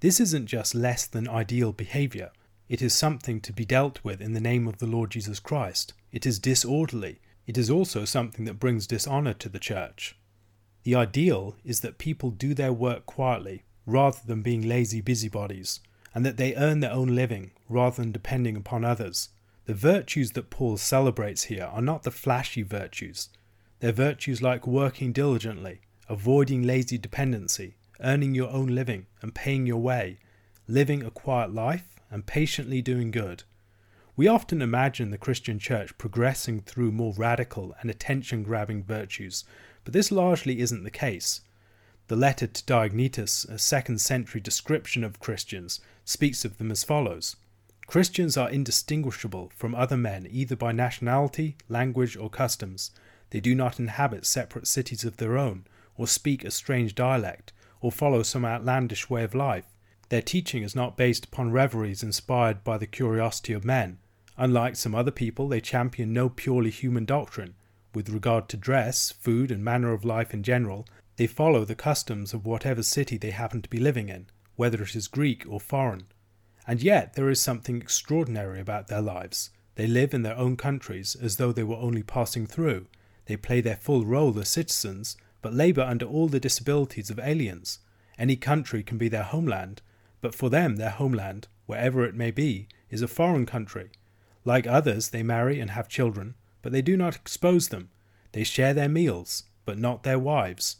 This 0.00 0.20
isn't 0.20 0.46
just 0.46 0.74
less 0.74 1.06
than 1.06 1.28
ideal 1.28 1.72
behaviour, 1.72 2.30
it 2.68 2.82
is 2.82 2.94
something 2.94 3.40
to 3.40 3.52
be 3.52 3.64
dealt 3.64 4.04
with 4.04 4.20
in 4.20 4.34
the 4.34 4.40
name 4.40 4.68
of 4.68 4.78
the 4.78 4.86
Lord 4.86 5.10
Jesus 5.10 5.40
Christ. 5.40 5.94
It 6.12 6.26
is 6.26 6.38
disorderly. 6.38 7.20
It 7.46 7.56
is 7.56 7.70
also 7.70 8.04
something 8.04 8.44
that 8.44 8.58
brings 8.58 8.86
dishonour 8.86 9.32
to 9.34 9.48
the 9.48 9.58
church. 9.58 10.18
The 10.82 10.94
ideal 10.94 11.56
is 11.64 11.80
that 11.80 11.96
people 11.96 12.30
do 12.30 12.52
their 12.52 12.72
work 12.72 13.06
quietly 13.06 13.64
rather 13.86 14.18
than 14.26 14.42
being 14.42 14.68
lazy 14.68 15.00
busybodies, 15.00 15.80
and 16.14 16.26
that 16.26 16.36
they 16.36 16.54
earn 16.56 16.80
their 16.80 16.92
own 16.92 17.14
living 17.14 17.52
rather 17.70 18.02
than 18.02 18.12
depending 18.12 18.54
upon 18.54 18.84
others. 18.84 19.30
The 19.64 19.72
virtues 19.72 20.32
that 20.32 20.50
Paul 20.50 20.76
celebrates 20.76 21.44
here 21.44 21.64
are 21.64 21.80
not 21.80 22.02
the 22.02 22.10
flashy 22.10 22.62
virtues, 22.62 23.30
their 23.80 23.92
virtues 23.92 24.42
like 24.42 24.66
working 24.66 25.12
diligently, 25.12 25.80
avoiding 26.08 26.62
lazy 26.62 26.98
dependency, 26.98 27.76
earning 28.00 28.34
your 28.34 28.50
own 28.50 28.68
living 28.68 29.06
and 29.22 29.34
paying 29.34 29.66
your 29.66 29.80
way, 29.80 30.18
living 30.66 31.02
a 31.02 31.10
quiet 31.10 31.52
life, 31.52 31.96
and 32.10 32.26
patiently 32.26 32.82
doing 32.82 33.10
good. 33.10 33.44
We 34.16 34.26
often 34.26 34.62
imagine 34.62 35.10
the 35.10 35.18
Christian 35.18 35.58
church 35.58 35.96
progressing 35.96 36.62
through 36.62 36.90
more 36.90 37.14
radical 37.16 37.74
and 37.80 37.88
attention 37.88 38.42
grabbing 38.42 38.82
virtues, 38.82 39.44
but 39.84 39.92
this 39.92 40.10
largely 40.10 40.60
isn't 40.60 40.82
the 40.82 40.90
case. 40.90 41.42
The 42.08 42.16
letter 42.16 42.46
to 42.46 42.64
Diognetus, 42.64 43.48
a 43.48 43.58
second 43.58 44.00
century 44.00 44.40
description 44.40 45.04
of 45.04 45.20
Christians, 45.20 45.80
speaks 46.04 46.44
of 46.44 46.58
them 46.58 46.70
as 46.70 46.82
follows 46.82 47.36
Christians 47.86 48.36
are 48.36 48.50
indistinguishable 48.50 49.50
from 49.54 49.74
other 49.74 49.96
men 49.96 50.26
either 50.30 50.56
by 50.56 50.72
nationality, 50.72 51.56
language, 51.68 52.16
or 52.16 52.28
customs. 52.28 52.90
They 53.30 53.40
do 53.40 53.54
not 53.54 53.78
inhabit 53.78 54.26
separate 54.26 54.66
cities 54.66 55.04
of 55.04 55.18
their 55.18 55.36
own, 55.36 55.66
or 55.96 56.06
speak 56.06 56.44
a 56.44 56.50
strange 56.50 56.94
dialect, 56.94 57.52
or 57.80 57.92
follow 57.92 58.22
some 58.22 58.44
outlandish 58.44 59.10
way 59.10 59.24
of 59.24 59.34
life. 59.34 59.66
Their 60.08 60.22
teaching 60.22 60.62
is 60.62 60.74
not 60.74 60.96
based 60.96 61.26
upon 61.26 61.52
reveries 61.52 62.02
inspired 62.02 62.64
by 62.64 62.78
the 62.78 62.86
curiosity 62.86 63.52
of 63.52 63.64
men. 63.64 63.98
Unlike 64.38 64.76
some 64.76 64.94
other 64.94 65.10
people, 65.10 65.48
they 65.48 65.60
champion 65.60 66.12
no 66.12 66.28
purely 66.28 66.70
human 66.70 67.04
doctrine. 67.04 67.54
With 67.94 68.08
regard 68.08 68.48
to 68.50 68.56
dress, 68.56 69.10
food, 69.10 69.50
and 69.50 69.64
manner 69.64 69.92
of 69.92 70.04
life 70.04 70.32
in 70.32 70.42
general, 70.42 70.86
they 71.16 71.26
follow 71.26 71.64
the 71.64 71.74
customs 71.74 72.32
of 72.32 72.46
whatever 72.46 72.82
city 72.82 73.18
they 73.18 73.32
happen 73.32 73.60
to 73.60 73.68
be 73.68 73.80
living 73.80 74.08
in, 74.08 74.28
whether 74.56 74.82
it 74.82 74.94
is 74.94 75.08
Greek 75.08 75.44
or 75.48 75.60
foreign. 75.60 76.06
And 76.66 76.82
yet 76.82 77.14
there 77.14 77.28
is 77.28 77.40
something 77.40 77.76
extraordinary 77.76 78.60
about 78.60 78.86
their 78.86 79.00
lives. 79.00 79.50
They 79.74 79.86
live 79.86 80.14
in 80.14 80.22
their 80.22 80.36
own 80.36 80.56
countries 80.56 81.16
as 81.20 81.36
though 81.36 81.52
they 81.52 81.64
were 81.64 81.76
only 81.76 82.02
passing 82.02 82.46
through. 82.46 82.86
They 83.28 83.36
play 83.36 83.60
their 83.60 83.76
full 83.76 84.06
role 84.06 84.38
as 84.38 84.48
citizens, 84.48 85.18
but 85.42 85.52
labour 85.52 85.82
under 85.82 86.06
all 86.06 86.28
the 86.28 86.40
disabilities 86.40 87.10
of 87.10 87.20
aliens. 87.20 87.78
Any 88.18 88.36
country 88.36 88.82
can 88.82 88.96
be 88.96 89.08
their 89.08 89.22
homeland, 89.22 89.82
but 90.22 90.34
for 90.34 90.48
them 90.48 90.76
their 90.76 90.90
homeland, 90.90 91.46
wherever 91.66 92.04
it 92.04 92.14
may 92.14 92.30
be, 92.30 92.68
is 92.88 93.02
a 93.02 93.06
foreign 93.06 93.44
country. 93.44 93.90
Like 94.46 94.66
others, 94.66 95.10
they 95.10 95.22
marry 95.22 95.60
and 95.60 95.72
have 95.72 95.90
children, 95.90 96.36
but 96.62 96.72
they 96.72 96.80
do 96.80 96.96
not 96.96 97.16
expose 97.16 97.68
them. 97.68 97.90
They 98.32 98.44
share 98.44 98.72
their 98.72 98.88
meals, 98.88 99.44
but 99.66 99.78
not 99.78 100.04
their 100.04 100.18
wives. 100.18 100.78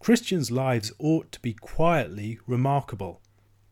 Christians' 0.00 0.50
lives 0.50 0.90
ought 0.98 1.30
to 1.32 1.40
be 1.40 1.52
quietly 1.52 2.38
remarkable. 2.46 3.20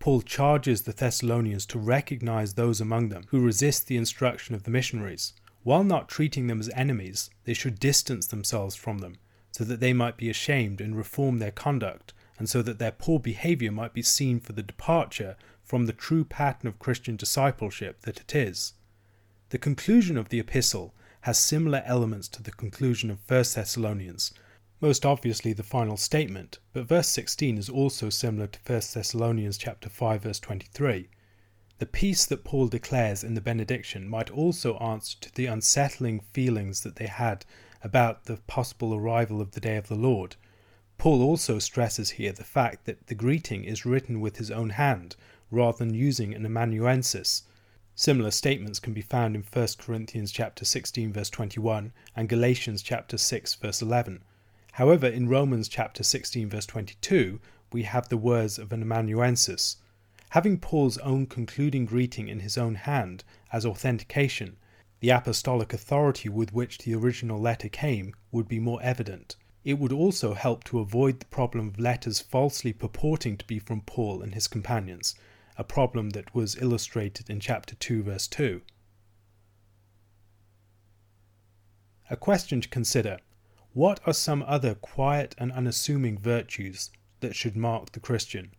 Paul 0.01 0.21
charges 0.21 0.83
the 0.83 0.93
Thessalonians 0.93 1.65
to 1.67 1.79
recognize 1.79 2.55
those 2.55 2.79
among 2.79 3.09
them 3.09 3.25
who 3.29 3.41
resist 3.41 3.87
the 3.87 3.97
instruction 3.97 4.55
of 4.55 4.65
the 4.65 4.71
missionaries. 4.71 5.33
While 5.67 5.83
not 5.83 6.09
treating 6.09 6.47
them 6.47 6.61
as 6.61 6.71
enemies, 6.77 7.29
they 7.43 7.53
should 7.53 7.81
distance 7.81 8.29
themselves 8.29 8.77
from 8.77 8.99
them, 8.99 9.17
so 9.51 9.65
that 9.65 9.81
they 9.81 9.93
might 9.93 10.17
be 10.17 10.31
ashamed 10.31 10.81
and 10.81 10.97
reform 10.97 11.41
their 11.41 11.51
conduct, 11.51 12.13
and 12.39 12.49
so 12.49 12.63
that 12.63 12.79
their 12.79 12.93
poor 12.93 13.19
behavior 13.19 13.73
might 13.73 13.93
be 13.93 14.01
seen 14.01 14.39
for 14.39 14.53
the 14.53 14.63
departure 14.63 15.37
from 15.65 15.87
the 15.87 15.93
true 15.93 16.25
pattern 16.25 16.69
of 16.69 16.79
Christian 16.79 17.17
discipleship 17.17 18.03
that 18.03 18.21
it 18.21 18.33
is. 18.33 18.75
The 19.49 19.59
conclusion 19.59 20.17
of 20.17 20.29
the 20.29 20.39
epistle 20.39 20.95
has 21.23 21.37
similar 21.37 21.83
elements 21.85 22.29
to 22.29 22.45
the 22.45 22.53
conclusion 22.53 23.11
of 23.11 23.29
1 23.29 23.39
Thessalonians, 23.53 24.33
most 24.81 25.05
obviously 25.05 25.53
the 25.53 25.65
final 25.65 25.97
statement, 25.97 26.61
but 26.75 26.87
verse 26.87 27.09
16 27.09 27.59
is 27.59 27.69
also 27.69 28.09
similar 28.09 28.47
to 28.47 28.61
1 28.73 28.83
Thessalonians 28.95 29.59
chapter 29.59 29.89
5 29.89 30.23
verse 30.23 30.39
23. 30.39 31.09
The 31.79 31.87
peace 31.87 32.25
that 32.27 32.43
Paul 32.43 32.69
declares 32.69 33.23
in 33.23 33.35
the 33.35 33.41
benediction 33.41 34.09
might 34.09 34.31
also 34.31 34.79
answer 34.79 35.19
to 35.21 35.35
the 35.35 35.45
unsettling 35.45 36.21
feelings 36.21 36.81
that 36.81 36.97
they 36.97 37.07
had 37.07 37.45
about 37.83 38.25
the 38.25 38.39
possible 38.47 38.95
arrival 38.95 39.43
of 39.43 39.51
the 39.51 39.61
day 39.61 39.77
of 39.77 39.89
the 39.89 39.95
Lord. 39.95 40.37
Paul 40.97 41.23
also 41.23 41.59
stresses 41.59 42.11
here 42.11 42.33
the 42.33 42.45
fact 42.45 42.87
that 42.87 43.09
the 43.09 43.15
greeting 43.15 43.65
is 43.65 43.85
written 43.85 44.21
with 44.21 44.39
his 44.39 44.51
own 44.51 44.71
hand 44.71 45.17
rather 45.51 45.77
than 45.77 45.93
using 45.93 46.35
an 46.35 46.47
amanuensis. 46.47 47.43
Similar 47.95 48.31
statements 48.31 48.81
can 48.81 48.95
be 48.95 49.03
found 49.03 49.35
in 49.37 49.43
1 49.43 49.69
Corinthians 49.79 50.33
chapter 50.33 50.65
16 50.65 51.13
verse 51.13 51.29
21 51.31 51.93
and 52.17 52.29
Galatians 52.29 52.81
chapter 52.81 53.19
6 53.19 53.55
verse 53.57 53.83
11. 53.83 54.23
However, 54.77 55.07
in 55.07 55.27
Romans 55.27 55.69
chapter 55.69 56.03
16, 56.03 56.51
verse 56.51 56.67
22, 56.67 57.41
we 57.73 57.85
have 57.85 58.11
the 58.11 58.19
words 58.19 58.59
of 58.59 58.75
an 58.75 58.83
amanuensis. 58.83 59.77
Having 60.31 60.59
Paul's 60.59 60.99
own 60.99 61.27
concluding 61.27 61.87
greeting 61.87 62.29
in 62.29 62.41
his 62.41 62.59
own 62.59 62.75
hand 62.75 63.25
as 63.53 63.65
authentication, 63.65 64.57
the 65.01 65.11
apostolic 65.11 65.73
authority 65.73 66.29
with 66.29 66.53
which 66.53 66.79
the 66.79 66.95
original 66.95 67.41
letter 67.41 67.69
came 67.69 68.15
would 68.33 68.49
be 68.49 68.59
more 68.59 68.83
evident. 68.83 69.37
It 69.65 69.79
would 69.79 69.93
also 69.93 70.35
help 70.35 70.65
to 70.65 70.81
avoid 70.81 71.21
the 71.21 71.27
problem 71.27 71.69
of 71.69 71.79
letters 71.79 72.21
falsely 72.21 72.73
purporting 72.73 73.37
to 73.37 73.45
be 73.47 73.59
from 73.59 73.81
Paul 73.83 74.23
and 74.23 74.35
his 74.35 74.49
companions, 74.49 75.15
a 75.57 75.65
problem 75.65 76.11
that 76.11 76.35
was 76.35 76.57
illustrated 76.61 77.31
in 77.31 77.41
chapter 77.41 77.75
2, 77.75 78.03
verse 78.03 78.27
2. 78.29 78.63
A 82.11 82.17
question 82.17 82.61
to 82.61 82.69
consider 82.69 83.19
what 83.73 84.01
are 84.07 84.13
some 84.13 84.45
other 84.47 84.75
quiet 84.75 85.35
and 85.39 85.53
unassuming 85.53 86.17
virtues 86.17 86.91
that 87.21 87.35
should 87.35 87.57
mark 87.57 87.93
the 87.93 88.01
Christian? 88.01 88.53